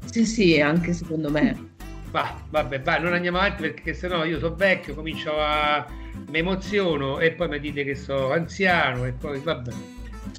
[0.05, 1.74] Sì, sì, anche secondo me.
[2.11, 5.84] Va, vabbè, vai, non andiamo avanti perché sennò io sono vecchio, comincio a...
[6.30, 9.72] mi emoziono e poi mi dite che sono anziano e poi vabbè.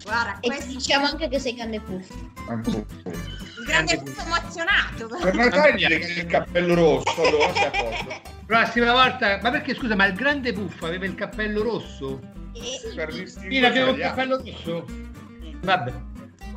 [0.05, 2.11] Guarda, E questo diciamo anche che sei grande puff.
[2.49, 2.77] Ancora.
[2.79, 5.07] il grande punto emozionato.
[5.23, 8.21] Per Natale il cappello rosso, allora sei a posto.
[8.51, 12.21] Prossima volta, ma perché scusa, ma il grande buffo aveva il cappello rosso?
[12.53, 14.03] E- Per distinguere Sì, aveva altri.
[14.03, 14.87] cappello rosso?
[15.63, 15.93] Vabbè,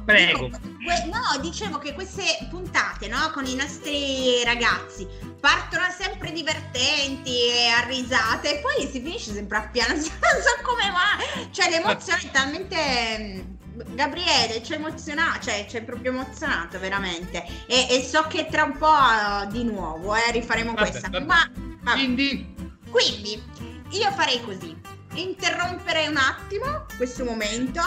[0.04, 0.50] prego.
[0.50, 5.08] No, dicevo che queste puntate, no, con i nostri ragazzi
[5.40, 9.94] partono sempre divertenti e a risate e poi si finisce sempre a piano.
[9.94, 11.52] Non so come mai.
[11.52, 13.62] Cioè, l'emozione è talmente.
[13.96, 17.44] Gabriele, c'è emozionato, cioè c'è proprio emozionato veramente.
[17.68, 21.10] E, e so che tra un po' eh, di nuovo eh, rifaremo Vabbè, questa.
[21.10, 21.26] vabbè.
[21.26, 21.52] Ma
[21.82, 21.98] vabbè.
[21.98, 22.56] Quindi,
[22.90, 23.42] Quindi
[23.90, 24.80] io farei così,
[25.16, 27.82] interrompere un attimo questo momento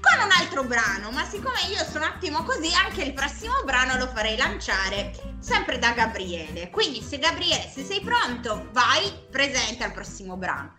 [0.00, 3.98] con un altro brano, ma siccome io sono un attimo così, anche il prossimo brano
[3.98, 6.70] lo farei lanciare sempre da Gabriele.
[6.70, 10.76] Quindi se Gabriele, se sei pronto, vai, presenta il prossimo brano.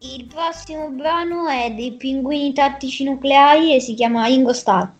[0.00, 4.97] Il prossimo brano è dei pinguini tattici nucleari e si chiama Ingo Star.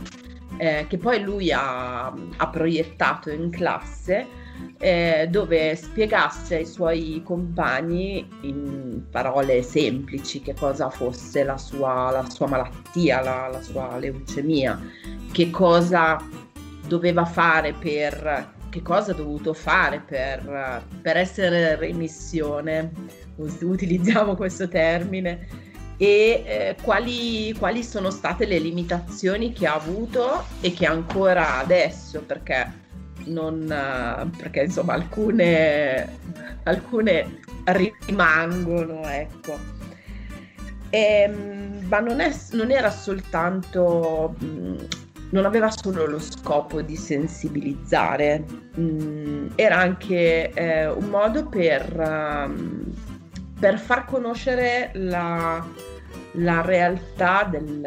[0.58, 4.44] eh, che poi lui ha, ha proiettato in classe
[4.78, 12.30] eh, dove spiegasse ai suoi compagni in parole semplici che cosa fosse la sua, la
[12.30, 14.78] sua malattia, la, la sua leucemia,
[15.32, 16.22] che cosa
[16.88, 22.92] doveva fare per che cosa ha dovuto fare per, per essere in remissione,
[23.36, 25.64] utilizziamo questo termine,
[25.98, 32.22] e eh, quali, quali sono state le limitazioni che ha avuto e che ancora adesso,
[32.22, 32.70] perché,
[33.26, 36.18] non, perché insomma alcune,
[36.64, 39.74] alcune rimangono, ecco.
[40.90, 44.88] Ehm, ma non, è, non era soltanto mh,
[45.36, 48.44] non aveva solo lo scopo di sensibilizzare,
[48.80, 52.84] mm, era anche eh, un modo per, um,
[53.60, 55.66] per far conoscere la,
[56.34, 57.82] la realtà del,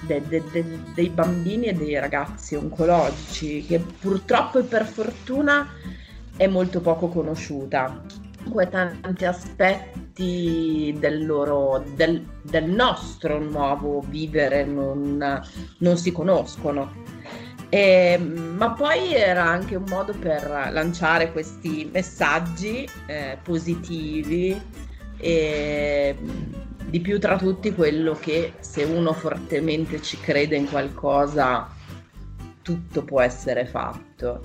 [0.00, 5.68] de, de, de, dei bambini e dei ragazzi oncologici, che purtroppo e per fortuna
[6.36, 8.02] è molto poco conosciuta.
[8.36, 15.42] Comunque tanti aspetti del loro, del, del nostro nuovo vivere non,
[15.78, 17.04] non si conoscono.
[17.70, 24.60] E, ma poi era anche un modo per lanciare questi messaggi eh, positivi
[25.18, 26.16] e
[26.86, 31.68] di più tra tutti quello che se uno fortemente ci crede in qualcosa
[32.62, 34.40] tutto può essere fatto.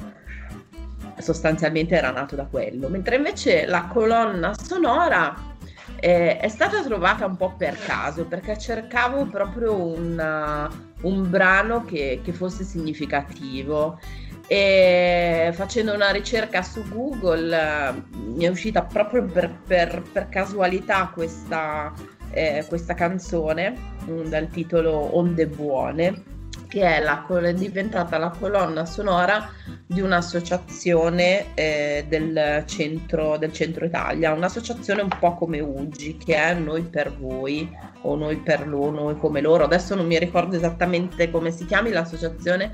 [1.18, 5.52] Sostanzialmente era nato da quello, mentre invece la colonna sonora
[6.00, 10.70] eh, è stata trovata un po' per caso perché cercavo proprio una,
[11.04, 14.00] un brano che, che, fosse significativo.
[14.46, 21.10] E facendo una ricerca su Google eh, mi è uscita proprio per, per, per casualità
[21.14, 21.94] questa,
[22.32, 23.76] eh, questa canzone
[24.06, 26.33] mm, dal titolo Onde Buone
[26.74, 29.48] che è, la, è diventata la colonna sonora
[29.86, 36.56] di un'associazione eh, del, centro, del centro Italia, un'associazione un po' come UGI, che è
[36.56, 37.70] Noi per Voi
[38.02, 39.66] o Noi per loro, Noi come loro.
[39.66, 42.72] Adesso non mi ricordo esattamente come si chiami l'associazione,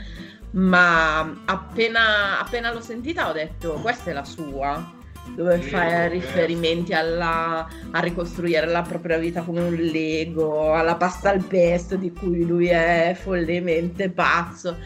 [0.52, 4.98] ma appena, appena l'ho sentita ho detto questa è la sua
[5.36, 11.44] dove fa riferimenti alla, a ricostruire la propria vita come un Lego, alla pasta al
[11.44, 14.78] pesto di cui lui è follemente pazzo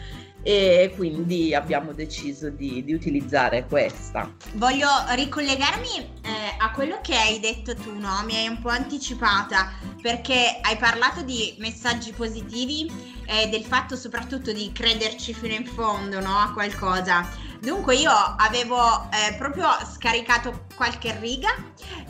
[0.46, 4.30] e quindi abbiamo deciso di, di utilizzare questa.
[4.52, 8.22] Voglio ricollegarmi eh, a quello che hai detto tu, no?
[8.26, 9.72] Mi hai un po' anticipata
[10.02, 16.20] perché hai parlato di messaggi positivi e del fatto soprattutto di crederci fino in fondo,
[16.20, 16.38] no?
[16.38, 17.28] A qualcosa.
[17.60, 21.48] Dunque io avevo eh, proprio scaricato qualche riga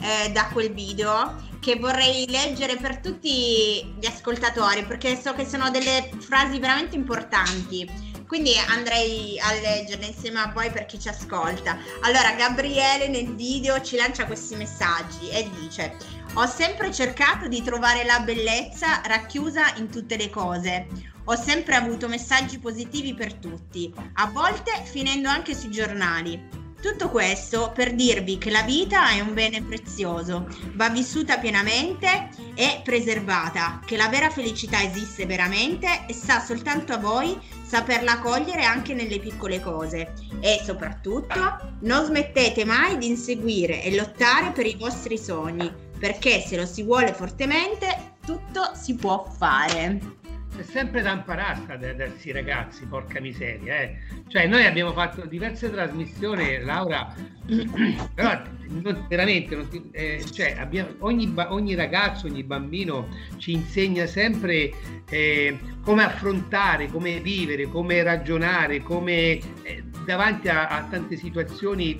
[0.01, 5.71] eh, da quel video che vorrei leggere per tutti gli ascoltatori perché so che sono
[5.71, 8.12] delle frasi veramente importanti.
[8.27, 11.79] Quindi andrei a leggerle insieme a voi per chi ci ascolta.
[12.01, 15.97] Allora, Gabriele nel video ci lancia questi messaggi e dice:
[16.37, 20.89] Ho sempre cercato di trovare la bellezza racchiusa in tutte le cose.
[21.26, 26.62] Ho sempre avuto messaggi positivi per tutti, a volte finendo anche sui giornali.
[26.82, 32.80] Tutto questo per dirvi che la vita è un bene prezioso, va vissuta pienamente e
[32.82, 38.93] preservata, che la vera felicità esiste veramente e sta soltanto a voi saperla cogliere anche
[38.93, 45.16] nelle piccole cose e soprattutto non smettete mai di inseguire e lottare per i vostri
[45.16, 50.22] sogni, perché se lo si vuole fortemente tutto si può fare
[50.57, 53.80] è sempre da imparare da questi ragazzi, porca miseria.
[53.80, 53.99] Eh.
[54.28, 57.12] Cioè, noi abbiamo fatto diverse trasmissioni, Laura,
[58.14, 64.07] però non, veramente, non ti, eh, cioè, abbiamo, ogni, ogni, ragazzo, ogni bambino ci insegna
[64.07, 64.70] sempre
[65.09, 71.97] eh, come affrontare, come vivere, come ragionare, come eh, davanti a, a tante situazioni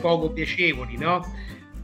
[0.00, 1.22] poco piacevoli, no?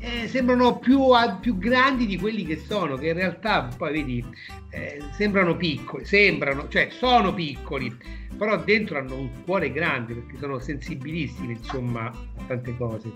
[0.06, 4.24] Eh, sembrano più, a, più, grandi di quelli che sono, che in realtà poi vedi,
[4.70, 7.94] eh, sembrano piccoli, sembrano, cioè sono piccoli,
[8.38, 13.10] però dentro hanno un cuore grande perché sono sensibilissimi, insomma, a tante cose.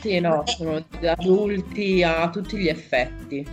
[0.00, 3.44] Sì, no, sono adulti a tutti gli effetti.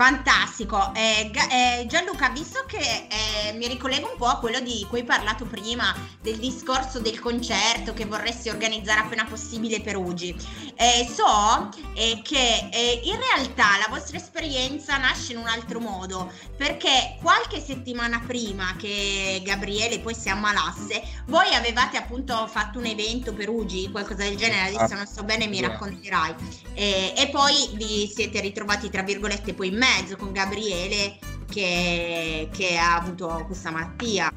[0.00, 0.94] Fantastico.
[0.94, 5.04] Eh, eh, Gianluca, visto che eh, mi ricollego un po' a quello di cui hai
[5.04, 10.34] parlato prima, del discorso del concerto che vorresti organizzare appena possibile per Ugi,
[10.76, 17.18] eh, so eh, che in realtà la vostra esperienza nasce in un altro modo, perché
[17.20, 23.50] qualche settimana prima che Gabriele poi si ammalasse, voi avevate appunto fatto un evento per
[23.50, 26.34] Ugi, qualcosa del genere, adesso non so bene, mi racconterai,
[26.72, 31.18] e poi vi siete ritrovati tra virgolette poi in mezzo mezzo con Gabriele
[31.50, 34.30] che, che ha avuto questa malattia.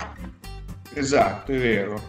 [0.93, 2.01] Esatto, è vero.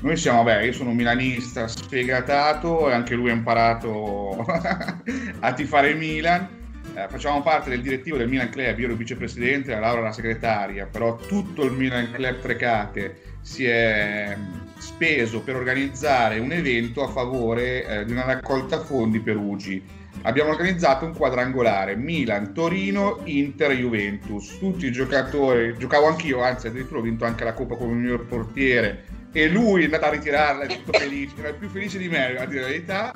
[0.00, 4.44] Noi siamo, beh, io sono un milanista sfegatato e anche lui ha imparato
[5.40, 6.60] a tifare Milan.
[6.94, 10.86] Eh, facciamo parte del direttivo del Milan Club, io ero vicepresidente, la Laura la segretaria,
[10.86, 14.36] però tutto il Milan Club Trecate si è
[14.78, 19.82] speso per organizzare un evento a favore eh, di una raccolta fondi per UGI.
[20.22, 24.56] Abbiamo organizzato un quadrangolare Milan, Torino, Inter, Juventus.
[24.58, 29.04] Tutti i giocatori, giocavo anch'io, anzi addirittura ho vinto anche la coppa come miglior portiere
[29.32, 32.44] e lui è andato a ritirarla, è tutto felice, era più felice di me a
[32.44, 33.14] dire la verità.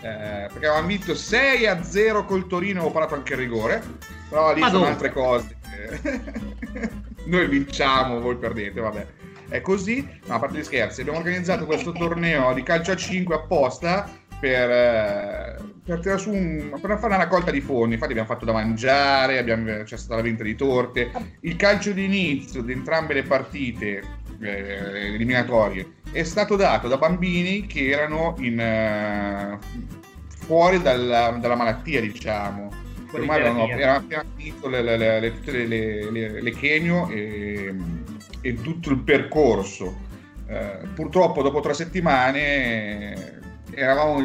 [0.00, 3.82] eh, perché avevamo vinto 6 a 0 col Torino, ho parlato anche il rigore,
[4.28, 5.56] però lì Ma sono altre cose.
[7.26, 9.06] Noi vinciamo, voi perdete, vabbè.
[9.48, 13.34] È così, ma a parte gli scherzi, abbiamo organizzato questo torneo di calcio a 5
[13.34, 17.94] apposta per, eh, per tirare su un- per fare una raccolta di fondi.
[17.94, 21.10] Infatti abbiamo fatto da mangiare, abbiamo- c'è stata la vendita di torte.
[21.40, 24.02] Il calcio di inizio di entrambe le partite
[24.38, 29.58] eh, eliminatorie è stato dato da bambini che erano in, eh,
[30.28, 32.70] fuori dalla, dalla malattia, diciamo.
[33.12, 33.62] Ormai erano
[33.96, 37.74] appena finito le, le- le- tutte le, le, le- le chemio e,
[38.42, 39.96] e tutto il percorso.
[40.48, 43.40] Eh, purtroppo dopo tre settimane
[43.76, 44.20] eravamo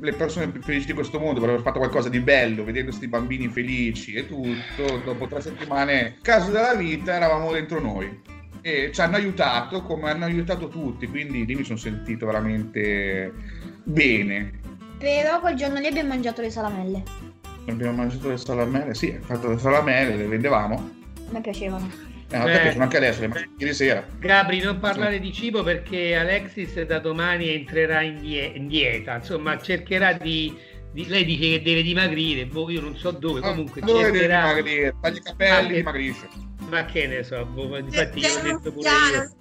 [0.00, 3.06] le- persone più felici di questo mondo per aver fatto qualcosa di bello, vedendo questi
[3.06, 4.98] bambini felici e tutto.
[5.04, 10.24] Dopo tre settimane, caso della vita, eravamo dentro noi e ci hanno aiutato come hanno
[10.24, 13.32] aiutato tutti, quindi lì mi sono sentito veramente
[13.84, 14.58] bene.
[14.98, 17.02] Però quel giorno lì abbiamo mangiato le salamelle.
[17.68, 20.74] Abbiamo mangiato le salamelle, sì, abbiamo fatto le salamelle, le vendevamo.
[21.28, 22.07] A me piacevano.
[22.30, 22.60] Eh, Eh.
[22.60, 24.06] piacciono anche adesso, le mangio ieri sera.
[24.18, 29.58] Gabri, non parlare di cibo perché Alexis da domani entrerà in, die- in dieta, insomma
[29.58, 30.54] cercherà di,
[30.92, 34.48] di- Lei dice che deve dimagrire, boh, io non so dove, comunque Dove cercherà...
[34.48, 34.94] dimagrire?
[35.00, 36.28] Tagli i capelli, Ma che- dimagrisce.
[36.68, 39.32] Ma che ne so, boh, infatti io ho detto pure io.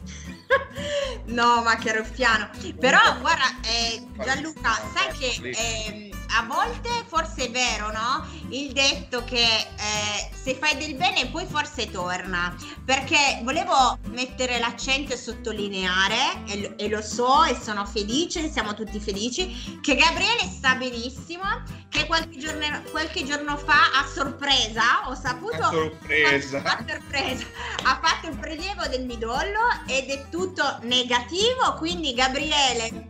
[1.25, 2.49] No, ma che ruffiano.
[2.79, 8.25] Però guarda, eh, Gianluca, sai che ehm, a volte forse è vero, no?
[8.49, 12.55] Il detto che eh, se fai del bene poi forse torna.
[12.85, 18.73] Perché volevo mettere l'accento e sottolineare, e, lo- e lo so e sono felice, siamo
[18.73, 21.43] tutti felici, che Gabriele sta benissimo,
[21.89, 25.63] che qualche giorno, qualche giorno fa a sorpresa ho saputo...
[25.63, 26.61] A sorpresa.
[26.63, 27.45] A sorpresa.
[27.83, 33.09] Ha fatto il prelievo del midollo ed è tutto negativo, quindi Gabriele,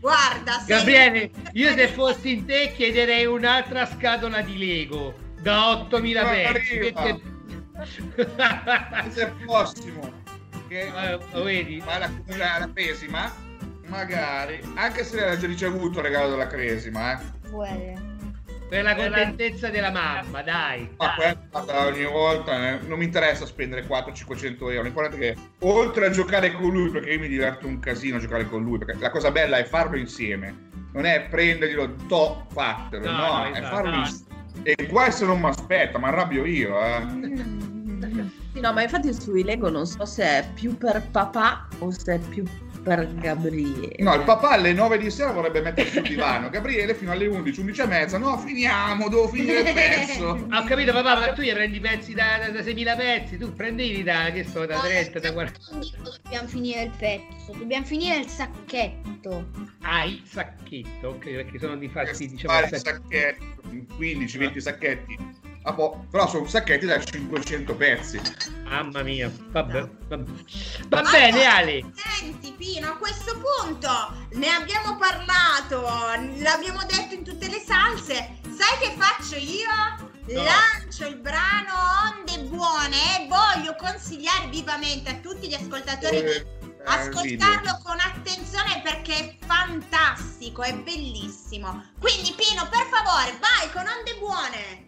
[0.00, 6.22] guarda, sei- Gabriele, io se fossi in te chiederei un'altra scatola di Lego da 8000
[6.22, 6.92] Ma pezzi.
[9.10, 10.10] Se il prossimo
[10.68, 11.78] che Eh, lo vedi?
[11.84, 12.10] la, la,
[12.58, 13.32] la cresima,
[13.86, 17.24] magari, anche se l'ha già ricevuto il regalo della cresima, eh.
[17.48, 18.05] Vuole.
[18.68, 20.88] Per la contentezza della mamma, dai.
[20.96, 21.14] Ma
[21.50, 24.82] fatta ogni volta eh, non mi interessa spendere 400-500 euro.
[24.82, 28.20] L'importante è che oltre a giocare con lui, perché io mi diverto un casino a
[28.20, 33.04] giocare con lui, perché la cosa bella è farlo insieme, non è prenderglielo, to, fatelo,
[33.04, 33.96] No, no, no, è esatto, farlo no.
[33.98, 34.24] insieme.
[34.64, 37.64] E qua se non mi aspetta, mi arrabbio io, eh.
[38.56, 42.14] Sì, no, ma infatti sui Lego non so se è più per papà o se
[42.14, 42.42] è più
[42.86, 43.96] per Gabriele.
[43.98, 47.58] No, il papà alle 9 di sera vorrebbe mettersi sul divano, Gabriele fino alle 11,
[47.58, 50.46] 11 e mezza, no, finiamo, devo finire il pezzo.
[50.52, 53.52] Ho capito papà, ma tu gli prendi i pezzi da, da, da 6.000 pezzi, tu
[53.52, 55.58] prendili da, che so, da 30, da 40.
[55.72, 59.50] Non dico dobbiamo finire il pezzo, dobbiamo finire il sacchetto.
[59.80, 62.78] Ah, il sacchetto, ok, perché sono di falsi, diciamo, sacchetti.
[62.78, 65.18] sacchetti, 15-20 sacchetti,
[65.72, 68.20] Boh, però sono sacchetti da 500 pezzi.
[68.64, 70.30] Mamma mia, vabbè, vabbè.
[70.88, 71.84] Va bene Ale.
[71.94, 73.90] Senti Pino, a questo punto
[74.32, 75.82] ne abbiamo parlato,
[76.38, 78.38] l'abbiamo detto in tutte le salse.
[78.44, 79.68] Sai che faccio io?
[80.28, 80.42] No.
[80.42, 81.72] Lancio il brano
[82.10, 86.46] Onde Buone e voglio consigliare vivamente a tutti gli ascoltatori di Eh,
[86.84, 91.90] ascoltarlo con attenzione perché è fantastico, è bellissimo.
[92.00, 94.85] Quindi Pino, per favore, vai con Onde Buone.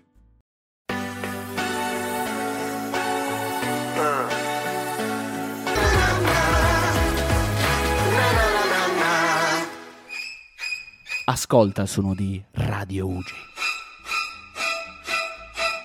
[11.31, 13.35] Ascolta il suono di Radio Ugi.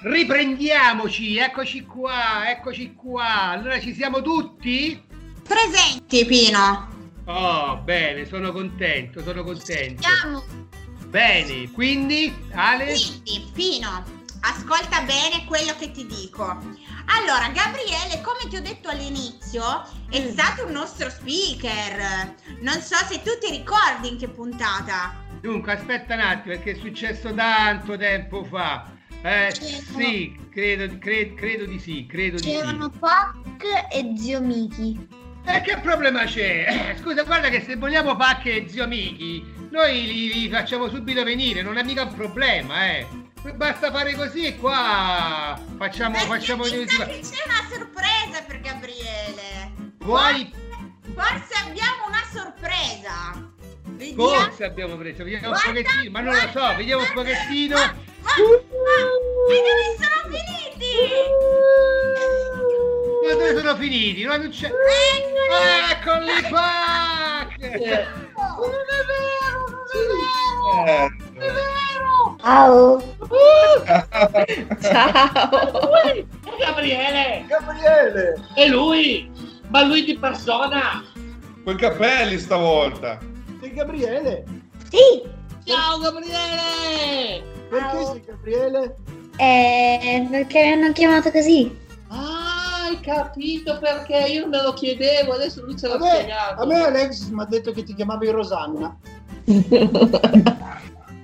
[0.03, 3.49] Riprendiamoci, eccoci qua, eccoci qua.
[3.49, 5.03] Allora ci siamo tutti?
[5.45, 6.87] Presenti Pino.
[7.25, 10.01] Oh, bene, sono contento, sono contento.
[10.01, 10.43] Siamo
[11.07, 12.93] Bene, quindi Ale?
[12.93, 14.03] Quindi, Pino,
[14.45, 16.43] ascolta bene quello che ti dico.
[16.45, 19.63] Allora, Gabriele, come ti ho detto all'inizio,
[20.09, 20.29] è Mm.
[20.31, 22.35] stato un nostro speaker.
[22.61, 25.21] Non so se tu ti ricordi in che puntata.
[25.41, 28.89] Dunque, aspetta un attimo, perché è successo tanto tempo fa.
[29.21, 32.49] Eh, C'erano- sì, credo, cre- credo di sì, credo di sì.
[32.51, 35.07] C'erano Pac e Zio Miki.
[35.45, 36.91] E che problema c'è?
[36.95, 41.61] Eh, scusa, guarda che se vogliamo pacche zio Miki, noi li, li facciamo subito venire,
[41.61, 43.05] non è mica un problema, eh.
[43.51, 49.73] Basta fare così e qua facciamo, facciamo Mi sa che c'è una sorpresa per Gabriele.
[49.99, 50.49] Vuoi?
[51.13, 53.51] Forse abbiamo una sorpresa.
[53.83, 54.29] Vediamo.
[54.29, 57.75] Forse abbiamo preso, vediamo un pochettino, ma non lo so, vediamo un pochettino.
[57.75, 57.91] Ma,
[58.23, 58.35] ma
[59.47, 60.97] dove sono finiti?
[63.23, 64.23] Ma dove sono finiti?
[64.23, 64.69] Non c'è.
[65.91, 67.47] Eccoli qua!
[67.57, 68.05] Non è vero,
[70.85, 72.35] Eh, non è vero.
[72.41, 73.01] Ciao.
[74.81, 75.49] Ciao.
[76.59, 77.45] Gabriele!
[77.47, 78.47] Gabriele!
[78.53, 79.31] È lui!
[79.69, 81.03] Ma lui di persona!
[81.63, 83.19] Quei capelli stavolta.
[83.61, 84.43] Sei Gabriele?
[84.89, 85.23] Sì.
[85.65, 87.41] Ciao Gabriele!
[87.69, 88.95] Perché sei Gabriele?
[89.37, 91.75] Eh, perché mi hanno chiamato così.
[92.09, 92.42] Ah,
[92.93, 94.17] hai capito perché?
[94.31, 96.61] Io me lo chiedevo, adesso lui ce l'ha me, spiegato.
[96.61, 98.95] a me Alex mi ha detto che ti chiamavi Rosanna.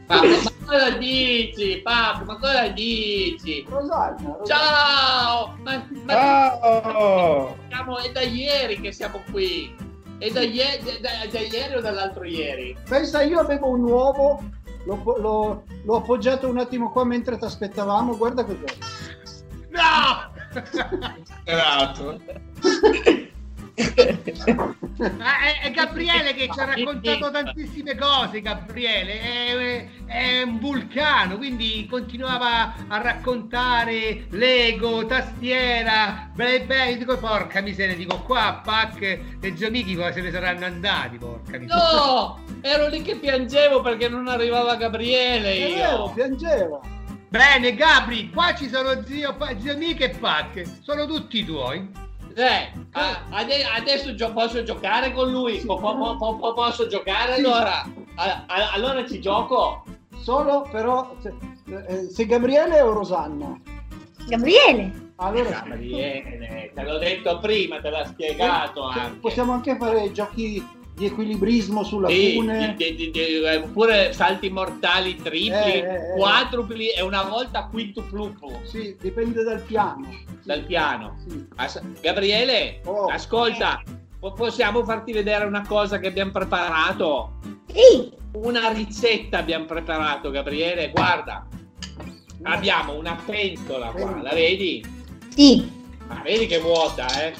[0.09, 2.25] Ma, ma cosa dici, Papo?
[2.25, 3.63] Ma cosa dici?
[3.69, 4.37] Rosanna.
[4.39, 4.43] Rosanna.
[4.45, 5.55] Ciao!
[5.61, 7.55] Ma, ma Ciao!
[7.67, 9.71] siamo, è da ieri che siamo qui.
[10.17, 12.75] È da, ie- da- da ieri o dall'altro ieri?
[12.89, 14.41] Pensa, io avevo un uovo,
[14.85, 18.73] l'ho, l'ho- l'ho appoggiato un attimo qua mentre ti aspettavamo, guarda cos'è.
[19.69, 20.28] No!
[21.43, 22.21] Grato.
[25.19, 31.37] Ah, è, è Gabriele che ci ha raccontato tantissime cose, Gabriele, è, è un vulcano,
[31.37, 39.01] quindi continuava a raccontare Lego, tastiera, beh, beh, io dico porca miseria, dico qua, Pac
[39.01, 41.83] e Giomiki poi se ne saranno andati, porca miseria.
[41.93, 42.43] No!
[42.59, 46.97] Ero lì che piangevo perché non arrivava Gabriele È vero, io.
[47.29, 51.87] Bene, Gabri, qua ci sono zio, zio Mica e Pac, sono tutti tuoi.
[52.33, 55.57] Eh, ah, ade- adesso gio- posso giocare con lui?
[55.59, 57.39] Po- po- po- po- posso giocare Sì.
[57.43, 57.83] allora?
[58.15, 59.83] A- a- allora ci gioco?
[60.21, 61.33] Solo però, se,
[61.87, 63.59] eh, sei Gabriele o Rosanna?
[64.27, 65.07] Gabriele.
[65.17, 69.17] Allora, Gabriele, te l'ho detto prima, te l'ha spiegato Cioè, anche.
[69.19, 70.65] possiamo anche fare giochi
[70.99, 72.75] di equilibrismo sulla fune.
[72.77, 76.13] di- eh, oppure salti mortali tripli, Eh, eh, eh.
[76.17, 80.05] quadrupli e una volta quintuplupo Sì, dipende dal piano.
[80.43, 81.17] dal piano.
[81.25, 81.47] Sì.
[82.01, 83.05] Gabriele, Oh.
[83.05, 83.81] ascolta,
[84.19, 87.39] po- possiamo farti vedere una cosa che abbiamo preparato?
[87.67, 88.11] Sì.
[88.33, 90.89] Una ricetta abbiamo preparato, Gabriele.
[90.89, 91.47] Guarda,
[92.43, 94.83] abbiamo una pentola qua, la vedi?
[95.29, 95.71] Sì.
[96.07, 97.33] Ma vedi che vuota, eh?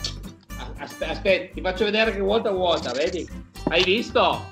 [0.78, 3.28] Aspetta, aspetta, ti faccio vedere che vuota vuota, vedi?
[3.70, 4.46] Hai visto?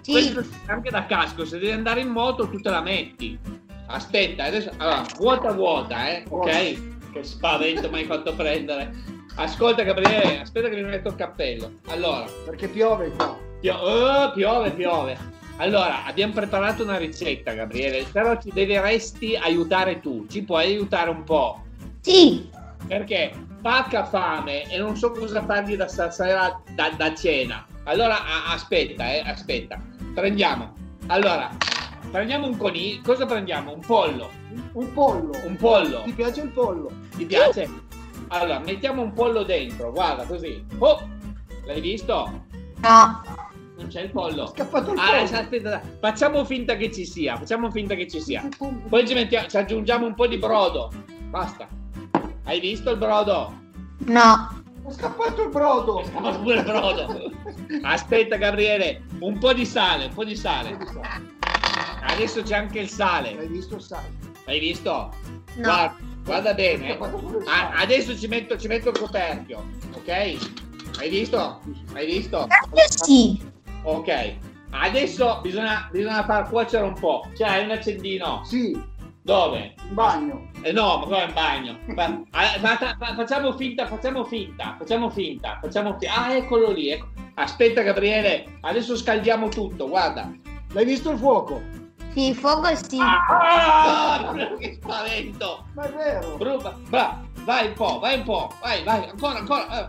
[0.00, 0.12] Sì.
[0.12, 3.38] Questo anche da casco, se devi andare in moto tu te la metti.
[3.86, 6.24] Aspetta, adesso allora, vuota vuota, eh?
[6.28, 7.10] Ok?
[7.12, 8.90] Che spavento mi hai fatto prendere.
[9.36, 11.72] Ascolta Gabriele, aspetta che mi metto il cappello.
[11.88, 13.38] Allora, Perché piove qua.
[13.60, 15.18] pio- oh, piove, piove.
[15.58, 21.22] Allora, abbiamo preparato una ricetta, Gabriele, però ci dovresti aiutare tu, ci puoi aiutare un
[21.24, 21.62] po'.
[22.00, 22.48] Sì.
[22.86, 27.64] Perché pacca fame e non so cosa fargli da stasera da, da cena.
[27.84, 29.80] Allora a- aspetta, eh, aspetta.
[30.14, 30.72] Prendiamo.
[31.08, 31.50] Allora,
[32.10, 33.00] prendiamo un coniglio.
[33.02, 33.72] Cosa prendiamo?
[33.72, 34.30] Un pollo.
[34.72, 35.30] Un pollo.
[35.44, 36.02] Un pollo.
[36.04, 36.90] Ti piace il pollo?
[37.16, 37.68] Ti piace?
[38.28, 40.64] Allora, mettiamo un pollo dentro, guarda così.
[40.78, 41.08] Oh!
[41.64, 42.44] L'hai visto?
[42.80, 43.22] No.
[43.76, 44.46] Non c'è il pollo.
[44.46, 45.22] Scappato il Ah, pollo.
[45.40, 45.80] aspetta, dai.
[46.00, 48.48] facciamo finta che ci sia, facciamo finta che ci sia.
[48.88, 50.90] Poi ci, mettiamo- ci aggiungiamo un po' di brodo.
[51.30, 51.66] Basta.
[52.44, 53.52] Hai visto il brodo?
[54.06, 54.60] No.
[54.86, 56.02] È scappato il brodo.
[56.20, 57.30] Ma pure il brodo.
[57.82, 60.76] Aspetta Gabriele, un po' di sale, un po' di sale.
[62.02, 63.36] Adesso c'è anche il sale.
[63.38, 64.10] Hai visto il sale?
[64.46, 64.90] Hai visto?
[65.56, 65.62] No.
[65.62, 66.98] Guarda, guarda bene.
[66.98, 66.98] eh.
[67.76, 69.64] Adesso ci metto, ci metto il coperchio,
[69.94, 70.08] ok?
[70.98, 71.60] Hai visto?
[71.94, 72.46] Hai visto?
[73.04, 73.40] Sì.
[73.84, 74.34] Ok.
[74.70, 77.28] Adesso bisogna, bisogna far cuocere un po'.
[77.36, 78.42] C'hai un accendino?
[78.44, 78.90] Sì,
[79.22, 79.74] Dove?
[79.88, 80.50] in bagno.
[80.62, 81.78] Eh no, ma come in bagno?
[81.94, 86.14] Fa- ah, fa- fa- facciamo finta, facciamo finta, facciamo finta, facciamo finta.
[86.24, 86.88] Ah, eccolo lì.
[86.90, 87.06] ecco.
[87.34, 90.30] Aspetta Gabriele, adesso scaldiamo tutto, guarda.
[90.72, 91.60] L'hai visto il fuoco?
[92.12, 92.98] Sì, il fuoco sì.
[93.00, 95.64] Ah, che spavento!
[95.74, 96.36] Ma è vero.
[96.36, 99.88] Bruba, bra, vai un po', vai un po', vai, vai, ancora, ancora.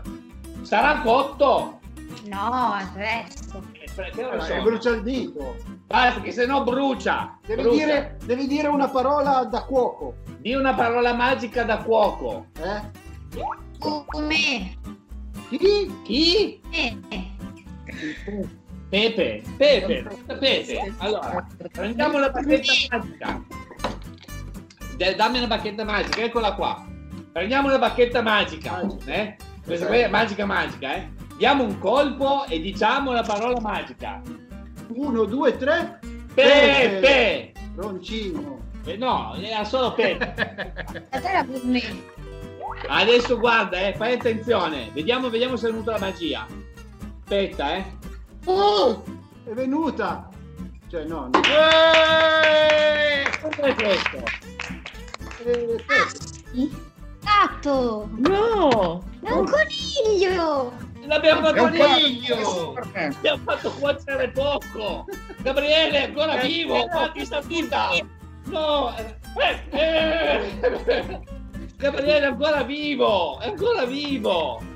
[0.62, 1.80] Sarà cotto?
[2.26, 3.62] No, adesso.
[3.72, 4.62] Eh, Eh, sono?
[4.62, 5.56] brucia il dito.
[5.88, 7.38] Vai, perché sennò brucia.
[7.46, 7.84] Devi brucia.
[7.84, 10.14] dire, devi dire una parola da cuoco.
[10.38, 12.46] Di una parola magica da cuoco.
[12.60, 13.02] Eh?
[13.78, 14.76] Come?
[15.50, 15.94] Chi?
[16.02, 16.60] Chi?
[16.70, 16.98] Eh.
[18.88, 20.94] Pepe, Pepe, Pepe.
[20.98, 23.42] Allora, prendiamo la bacchetta magica.
[24.96, 26.86] De- dammi una bacchetta magica, eccola qua.
[27.32, 29.36] Prendiamo la bacchetta magica, eh?
[29.64, 31.08] Questa qui è magica magica, eh?
[31.36, 34.20] diamo un colpo e diciamo la parola magica.
[34.88, 35.98] Uno, due, tre.
[36.34, 37.52] Pepe!
[37.76, 38.58] Roncino.
[38.84, 40.72] Eh, no, era solo Pepe.
[42.86, 44.90] Adesso guarda, eh, fai attenzione.
[44.92, 46.46] Vediamo, vediamo se è venuta la magia.
[47.24, 47.84] Aspetta, eh.
[48.44, 49.02] Oh!
[49.44, 50.28] È venuta!
[50.90, 51.30] Cioè, no.
[51.32, 51.40] no.
[53.40, 54.22] Cos'è questo?
[55.46, 56.70] Eh, Pepe.
[57.22, 58.10] Gatto!
[58.18, 59.02] No!
[59.22, 60.74] È un coniglio!
[61.06, 62.74] L'abbiamo È fatto un coniglio!
[62.92, 65.06] Abbiamo fatto cuocere poco.
[65.40, 66.86] Gabriele è ancora vivo.
[66.88, 67.88] Quanti sta vita?
[68.44, 68.94] No.
[68.98, 71.20] eh, eh.
[71.78, 73.40] Gabriele è ancora vivo.
[73.40, 74.73] È ancora vivo.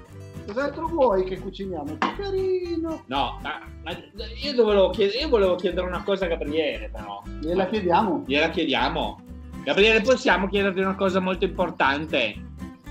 [0.48, 1.98] Cos'altro vuoi che cuciniamo?
[1.98, 3.02] Che carino!
[3.04, 7.22] No, ma, ma io, volevo chiedere, io volevo chiedere una cosa a Gabriele, però.
[7.38, 8.24] Gliela chiediamo?
[8.26, 9.20] Gliela chiediamo.
[9.62, 12.34] Gabriele, possiamo chiederti una cosa molto importante?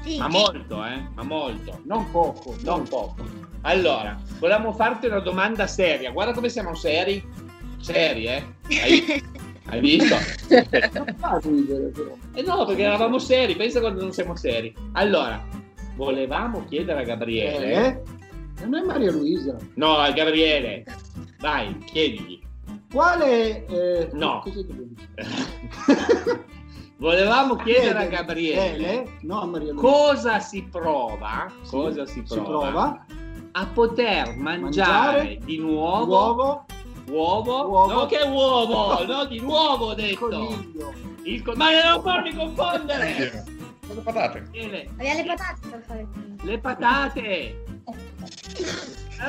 [0.03, 0.19] Sì.
[0.19, 1.01] Ma molto, eh?
[1.15, 1.79] Ma molto.
[1.85, 2.55] Non poco.
[2.61, 3.25] Non poco.
[3.61, 6.11] Allora, volevamo farti una domanda seria.
[6.11, 7.27] Guarda come siamo seri.
[7.79, 8.43] Seri, eh?
[8.69, 9.23] Hai,
[9.65, 10.15] hai visto?
[10.93, 12.15] Non fa ridere però.
[12.35, 13.55] Eh no, perché eravamo seri.
[13.55, 14.71] Pensa quando non siamo seri.
[14.91, 15.43] Allora,
[15.97, 17.73] volevamo chiedere a Gabriele.
[17.73, 18.01] Eh?
[18.65, 19.57] Non è Maria Luisa.
[19.75, 20.85] No, a Gabriele.
[21.39, 22.39] Vai, chiedigli.
[22.91, 23.65] Quale...
[23.65, 24.41] eh, No.
[26.99, 29.87] Volevamo chiedere a Gabriele no, a Maria Luisa.
[29.87, 33.05] cosa si prova, cosa si Si prova, prova.
[33.51, 36.65] a poter mangiare, Mangiare di nuovo Uovo.
[37.09, 37.93] uovo, Uovo.
[37.93, 40.27] no che uovo, no di nuovo ho detto.
[40.27, 40.91] Coniglio.
[41.21, 43.45] Il co- ma non farmi confondere.
[43.97, 44.47] Cosa patate?
[44.97, 46.07] Aveva le patate per fare
[46.43, 47.63] Le patate.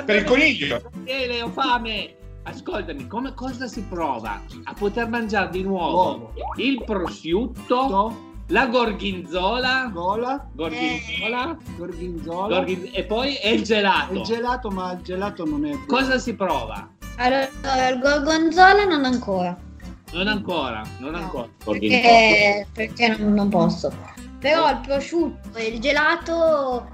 [0.04, 0.80] Per il coniglio.
[0.82, 2.14] Gabriele, ho fame.
[2.42, 6.32] Ascoltami, come, cosa si prova a poter mangiare di nuovo Uovo.
[6.56, 10.48] il prosciutto, la gorgonzola, Gola.
[10.52, 12.56] gorgonzola, Gorgonzola.
[12.58, 14.14] gorghin- e poi e il gelato.
[14.14, 15.72] Il gelato, ma il gelato non è...
[15.86, 16.88] Cosa si prova?
[17.16, 19.56] Allora, il gorgonzola non ancora.
[20.12, 21.48] Non ancora, non ancora.
[21.62, 23.92] Perché, perché non, non posso.
[24.40, 26.88] Però il prosciutto e il gelato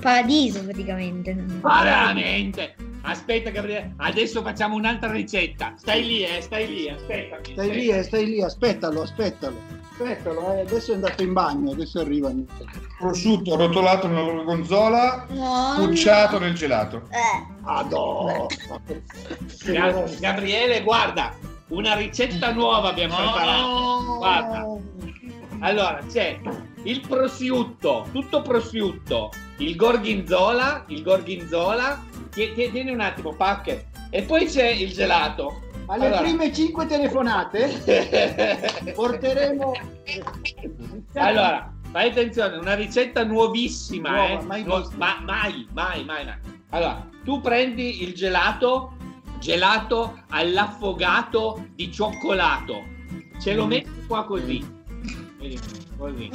[0.00, 1.34] paradiso praticamente.
[1.34, 2.74] Veramente.
[3.02, 5.72] Aspetta Gabriele, adesso facciamo un'altra ricetta.
[5.76, 7.42] Stai lì, eh, stai lì, aspettami.
[7.52, 9.56] Stai lì, eh, stai lì, aspettalo, aspettalo.
[9.92, 12.30] Aspettalo, eh, adesso è andato in bagno, adesso arriva.
[12.98, 15.74] Prosciutto rotolato nella gorgonzola, No.
[15.78, 17.02] cucciato nel gelato.
[17.10, 17.56] Eh.
[19.72, 21.34] Ga- Gabriele, guarda,
[21.68, 24.16] una ricetta nuova abbiamo preparato.
[24.18, 24.66] Guarda.
[25.60, 26.38] Allora, c'è
[26.88, 34.22] il prosciutto, tutto prosciutto, il gorgonzola, il gorgonzola, tie- tie- tieni un attimo, pacche, e
[34.22, 35.62] poi c'è il gelato.
[35.90, 36.20] Alle Allora.
[36.22, 39.72] prime cinque telefonate porteremo...
[41.14, 44.44] Allora, fai attenzione, una ricetta nuovissima, Nuova, eh?
[44.44, 46.34] mai Nuova- ma- mai, mai, mai, mai.
[46.70, 48.96] Allora, tu prendi il gelato,
[49.38, 52.84] gelato all'affogato di cioccolato,
[53.40, 53.68] ce lo Mm.
[53.68, 54.76] metti qua così.
[55.38, 55.58] Vedi,
[55.98, 56.30] così.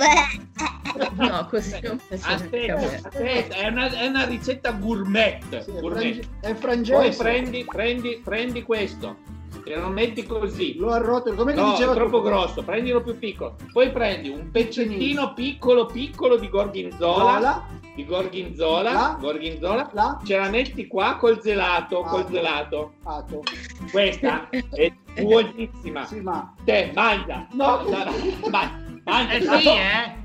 [1.15, 5.63] No, così non Aspetta, aspetta, è una, è una ricetta gourmet.
[5.63, 6.01] Sì, è gourmet.
[6.01, 7.17] frange- è Poi frangese.
[7.23, 9.17] prendi, prendi, prendi questo,
[9.63, 10.75] e lo metti così.
[10.77, 12.25] Lo arrotolo, come No, ti diceva è troppo tu?
[12.25, 13.55] grosso, prendilo più piccolo.
[13.71, 16.97] Poi prendi un pezzettino piccolo piccolo di gorgonzola,
[17.39, 17.65] Zola,
[17.95, 19.17] di gorgonzola, La.
[19.19, 22.09] gorgonzola, la, ce la metti qua col gelato, Ah.
[22.09, 22.93] col gelato.
[23.03, 23.41] ato.
[23.89, 24.91] Questa è
[25.21, 26.05] buonissima.
[26.05, 26.53] Sì, ma...
[26.63, 27.47] Te, mangia.
[27.51, 28.81] No, no, no, mangia.
[29.05, 29.33] Mangia.
[29.33, 30.21] Eh sì, eh?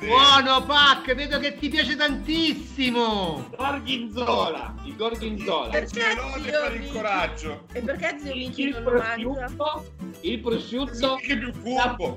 [0.00, 3.48] Buono, Pac, vedo che ti piace tantissimo.
[3.56, 5.86] Gorgonzola, il gorgonzola.
[5.86, 6.02] Zio
[6.40, 7.64] per il coraggio.
[7.72, 9.46] E perché zio Michi Il non lo mangia?
[9.56, 12.16] prosciutto, il prosciutto Che più.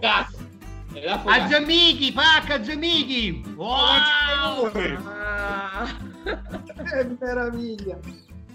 [0.94, 1.48] E A.
[1.48, 3.42] Giammichi, Pac, a Giammichi.
[3.56, 4.72] Wow!
[5.08, 5.88] Ah.
[6.24, 7.98] Che meraviglia.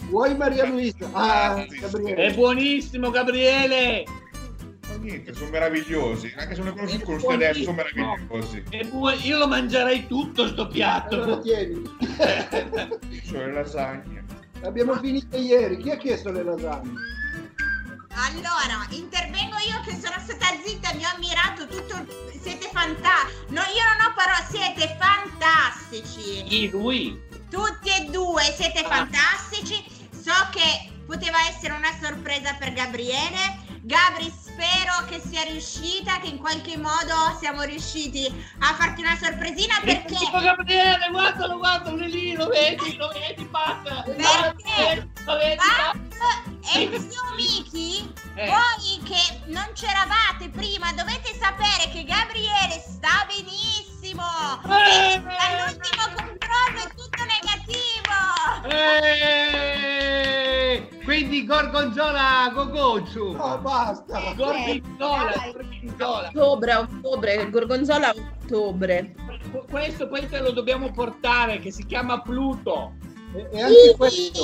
[0.04, 1.08] Vuoi Maria Luisa?
[1.12, 2.34] Ah, Sì, È Gabriele.
[2.34, 4.04] buonissimo, Gabriele.
[4.88, 6.32] Ma niente, sono meravigliosi.
[6.36, 8.62] Anche se non li conosco conosco adesso, sono meravigliosi.
[8.70, 9.16] È buono.
[9.22, 11.40] Io lo mangerei tutto sto Allora piatto.
[11.40, 11.82] tieni.
[13.26, 14.24] Sono le lasagne.
[14.62, 15.76] Abbiamo finito ieri.
[15.78, 16.92] Chi ha chiesto le lasagne?
[18.18, 21.94] Allora, intervengo io che sono stata zitta, mi ho ammirato tutto.
[21.96, 23.44] il- Siete fantastici.
[23.48, 26.44] No, io non ho parole, siete fantastici.
[26.44, 27.20] Chi lui?
[27.50, 28.88] Tutti e due siete Ah.
[28.88, 29.84] fantastici.
[30.10, 33.64] So che poteva essere una sorpresa per Gabriele.
[33.82, 38.26] Gabri, spero che sia riuscita, che in qualche modo siamo riusciti
[38.58, 44.02] a farti una sorpresina perché Ecco Gabriele, guardalo, guardalo, lì, lo vedi, lo vedi, passa.
[44.02, 45.08] Perché?
[45.24, 48.48] Lo vedi, Max E zio Miki, Eh.
[48.48, 53.85] voi che non c'eravate prima, dovete sapere che Gabriele sta benissimo.
[54.66, 55.14] Eh.
[55.14, 58.16] E all'ultimo controllo è tutto negativo.
[60.28, 63.32] Eh, Quindi Gorgonzola insomma.
[63.32, 64.32] No, basta.
[64.34, 65.52] Gorgonzola, dai.
[65.52, 66.28] gorgonzola.
[66.28, 69.14] Ottobre, ottobre, gorgonzola ottobre.
[69.70, 72.94] Questo poi te lo dobbiamo portare, che si chiama Pluto.
[73.34, 74.42] E, e anche questo.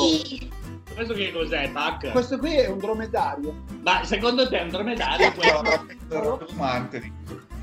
[0.94, 2.10] Questo che cos'è, Pac?
[2.10, 3.64] Questo qui è un dromedario.
[3.82, 6.46] Ma secondo te è un dromedario questo?
[6.48, 7.12] Romante.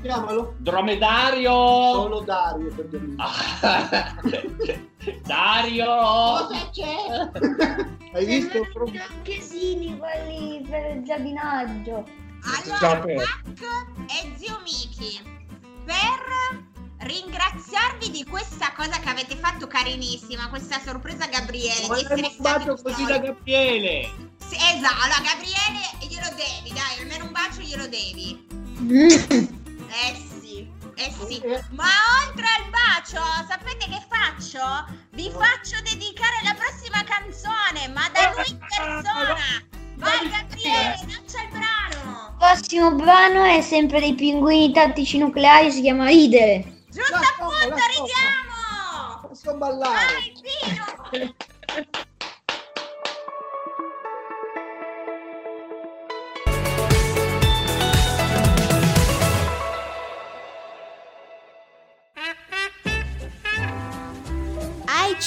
[0.02, 0.54] Chiamalo.
[0.58, 1.52] Dromedario!
[1.52, 3.14] Solo Dario per.
[3.16, 4.16] Ah.
[5.24, 5.86] Dario!
[5.86, 7.30] Cosa c'è?
[8.12, 8.66] Hai visto?
[9.08, 12.04] Anche sì, quelli per il giardinaggio.
[12.42, 13.60] Allora, Mac
[14.08, 15.20] e zio Miki,
[15.84, 16.68] per
[17.00, 21.96] ringraziarvi di questa cosa che avete fatto carinissima, questa sorpresa a Gabriele, Ma
[22.38, 23.18] bacio stati così da.
[23.18, 24.28] Gabriele!
[24.38, 29.59] Sì, esatto, allora Gabriele glielo devi, dai, almeno un bacio glielo devi.
[29.92, 31.42] Eh sì, eh sì.
[31.70, 31.88] Ma
[32.24, 34.86] oltre al bacio, sapete che faccio?
[35.10, 39.36] Vi faccio dedicare la prossima canzone, ma da lui in persona.
[39.96, 42.28] Vai Gabriele, lancia il brano.
[42.30, 46.84] Il prossimo brano è sempre dei pinguini tattici nucleari, si chiama Ridere.
[46.88, 49.28] Giusto appunto, ridiamo.
[49.28, 50.06] Posso ballare?
[50.14, 50.39] Vai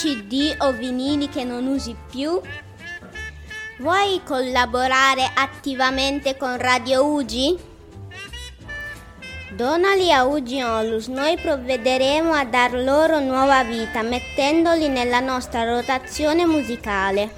[0.03, 2.37] CD o vinili che non usi più?
[3.77, 7.57] Vuoi collaborare attivamente con Radio Ugi?
[9.55, 16.45] Donali a Ugi Onlus, noi provvederemo a dar loro nuova vita mettendoli nella nostra rotazione
[16.45, 17.29] musicale.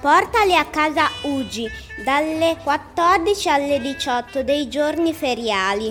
[0.00, 1.68] Portali a casa Ugi
[2.04, 5.90] dalle 14 alle 18 dei giorni feriali.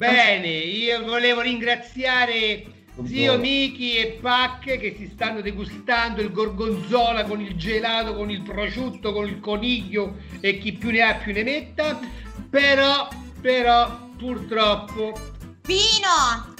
[0.00, 7.42] Bene, io volevo ringraziare zio Miki e Pac che si stanno degustando il gorgonzola con
[7.42, 11.42] il gelato, con il prosciutto, con il coniglio e chi più ne ha più ne
[11.42, 12.00] metta.
[12.48, 13.08] Però,
[13.42, 15.12] però, purtroppo,
[15.60, 16.08] Pino,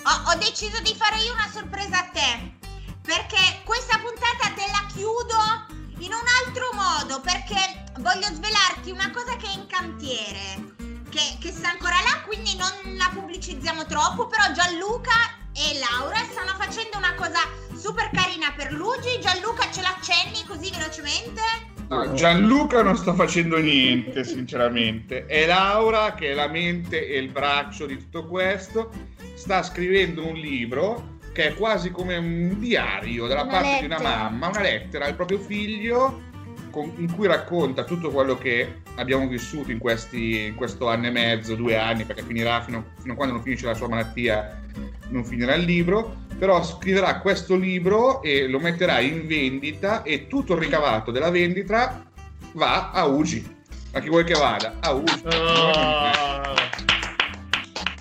[0.03, 2.59] ho, ho deciso di fare io una sorpresa a te.
[3.01, 7.23] Perché questa puntata te la chiudo in un altro modo.
[7.23, 10.90] Perché voglio svelarti una cosa che è in cantiere.
[11.11, 14.27] Che, che sta ancora là, quindi non la pubblicizziamo troppo.
[14.27, 15.11] Però Gianluca
[15.53, 17.41] e Laura stanno facendo una cosa
[17.77, 19.19] super carina per Luigi.
[19.21, 21.41] Gianluca, ce l'accenni così velocemente?
[21.89, 25.27] No, Gianluca non sta facendo niente, sinceramente.
[25.27, 28.93] È Laura che è la mente e il braccio di tutto questo.
[29.35, 33.99] Sta scrivendo un libro che è quasi come un diario dalla Una parte di una
[33.99, 34.17] lettera.
[34.19, 36.29] mamma, una lettera al proprio figlio
[36.71, 41.11] con- in cui racconta tutto quello che abbiamo vissuto in, questi, in questo anno e
[41.11, 44.63] mezzo, due anni, perché finirà fino, fino a quando non finisce la sua malattia,
[45.09, 50.55] non finirà il libro, però scriverà questo libro e lo metterà in vendita e tutto
[50.55, 52.05] il ricavato della vendita
[52.53, 53.59] va a Ugi.
[53.93, 54.77] A chi vuoi che vada?
[54.81, 55.23] A Ugi.
[55.27, 57.00] Oh.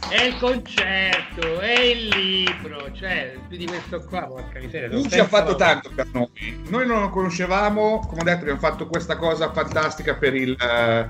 [0.10, 4.88] È il concerto, è il libro, cioè più di questo qua, porca miseria.
[4.90, 6.28] non Ugi ha fatto tanto per noi.
[6.68, 11.08] Noi non lo conoscevamo, come ho detto, abbiamo fatto questa cosa fantastica per il eh,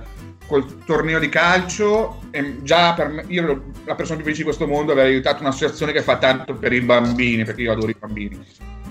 [0.47, 2.19] col torneo di calcio.
[2.31, 5.93] E già per me, io la persona più felice di questo mondo, aver aiutato un'associazione
[5.93, 8.37] che fa tanto per i bambini, perché io adoro i bambini.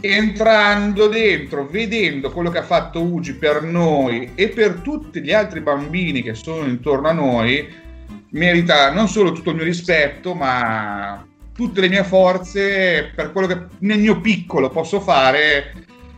[0.01, 5.61] Entrando dentro, vedendo quello che ha fatto Ugi per noi e per tutti gli altri
[5.61, 7.87] bambini che sono intorno a noi,
[8.31, 13.65] merita non solo tutto il mio rispetto, ma tutte le mie forze per quello che
[13.81, 15.75] nel mio piccolo posso fare,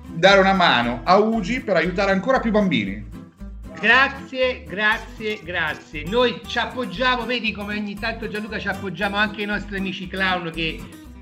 [0.06, 3.08] dare una mano a Ugi per aiutare ancora più bambini.
[3.80, 6.04] Grazie, grazie, grazie.
[6.04, 10.50] Noi ci appoggiamo, vedi come ogni tanto Gianluca ci appoggiamo anche i nostri amici clown
[10.54, 10.78] che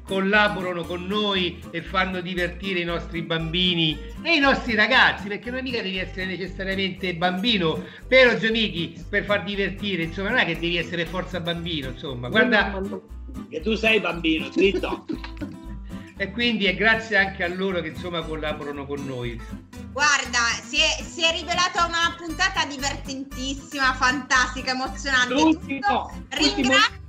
[0.09, 5.63] collaborano con noi e fanno divertire i nostri bambini e i nostri ragazzi, perché non
[5.63, 10.79] mica devi essere necessariamente bambino, però Giannichi, per far divertire, insomma, non è che devi
[10.79, 12.81] essere forza bambino, insomma, guarda,
[13.51, 15.05] Che tu sei bambino, zitto.
[16.17, 19.41] e quindi è grazie anche a loro che insomma collaborano con noi.
[19.93, 25.35] Guarda, si è, si è rivelata una puntata divertentissima, fantastica, emozionante.
[25.35, 26.13] L'ultimo, Tutto.
[26.13, 26.63] ultimo.
[26.65, 27.08] Ringrazio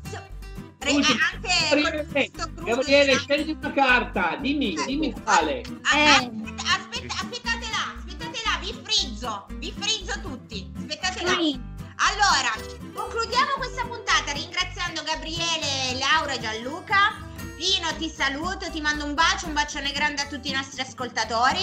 [0.79, 1.19] ri- Ultimo.
[1.31, 5.61] anche Gabriele, scegli una carta, dimmi, dimmi quale.
[5.83, 10.71] Ah, Aspetta, aspetta, aspettate là, aspettate là, vi frizzo, vi frizzo tutti.
[10.77, 11.31] Aspettate là.
[12.01, 12.53] Allora,
[12.93, 17.17] concludiamo questa puntata ringraziando Gabriele, Laura e Gianluca
[17.59, 21.59] Pino ti saluto, ti mando un bacio, un bacione grande a tutti i nostri ascoltatori.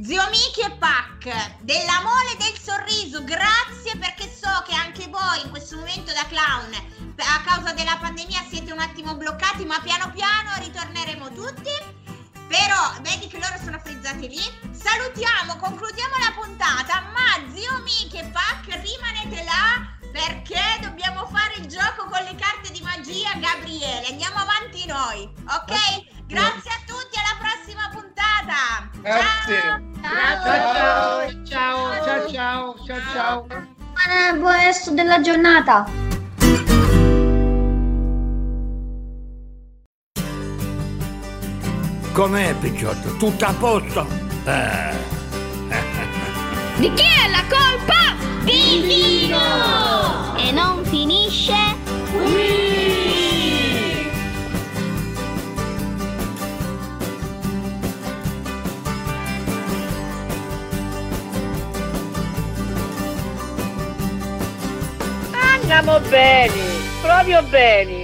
[0.00, 5.50] Zio Miki e Pac, dell'amore e del sorriso, grazie perché so che anche voi in
[5.50, 6.72] questo momento da clown
[7.16, 11.74] a causa della pandemia siete un attimo bloccati, ma piano piano ritorneremo tutti.
[12.46, 14.42] Però vedi che loro sono frizzati lì.
[14.70, 21.66] Salutiamo, concludiamo la puntata, ma zio Miki e Pac rimanete là perché dobbiamo fare il
[21.66, 24.08] gioco con le carte di magia Gabriele.
[24.10, 26.26] Andiamo avanti noi, ok?
[26.26, 28.90] Grazie a tutti, alla prossima puntata.
[29.00, 29.90] Grazie.
[30.02, 33.46] Ciao ciao ciao ciao ciao ciao ciao.
[33.46, 35.86] Buon, buon resto della giornata.
[42.12, 43.16] Com'è, Picciotto?
[43.16, 44.06] Tutto a posto?
[44.44, 45.10] Eh.
[46.76, 48.31] Di chi è la colpa?
[48.44, 50.36] Di Vino!
[50.36, 51.54] E non finisce
[52.10, 52.50] qui!
[65.54, 66.50] Andiamo bene,
[67.00, 68.01] proprio bene.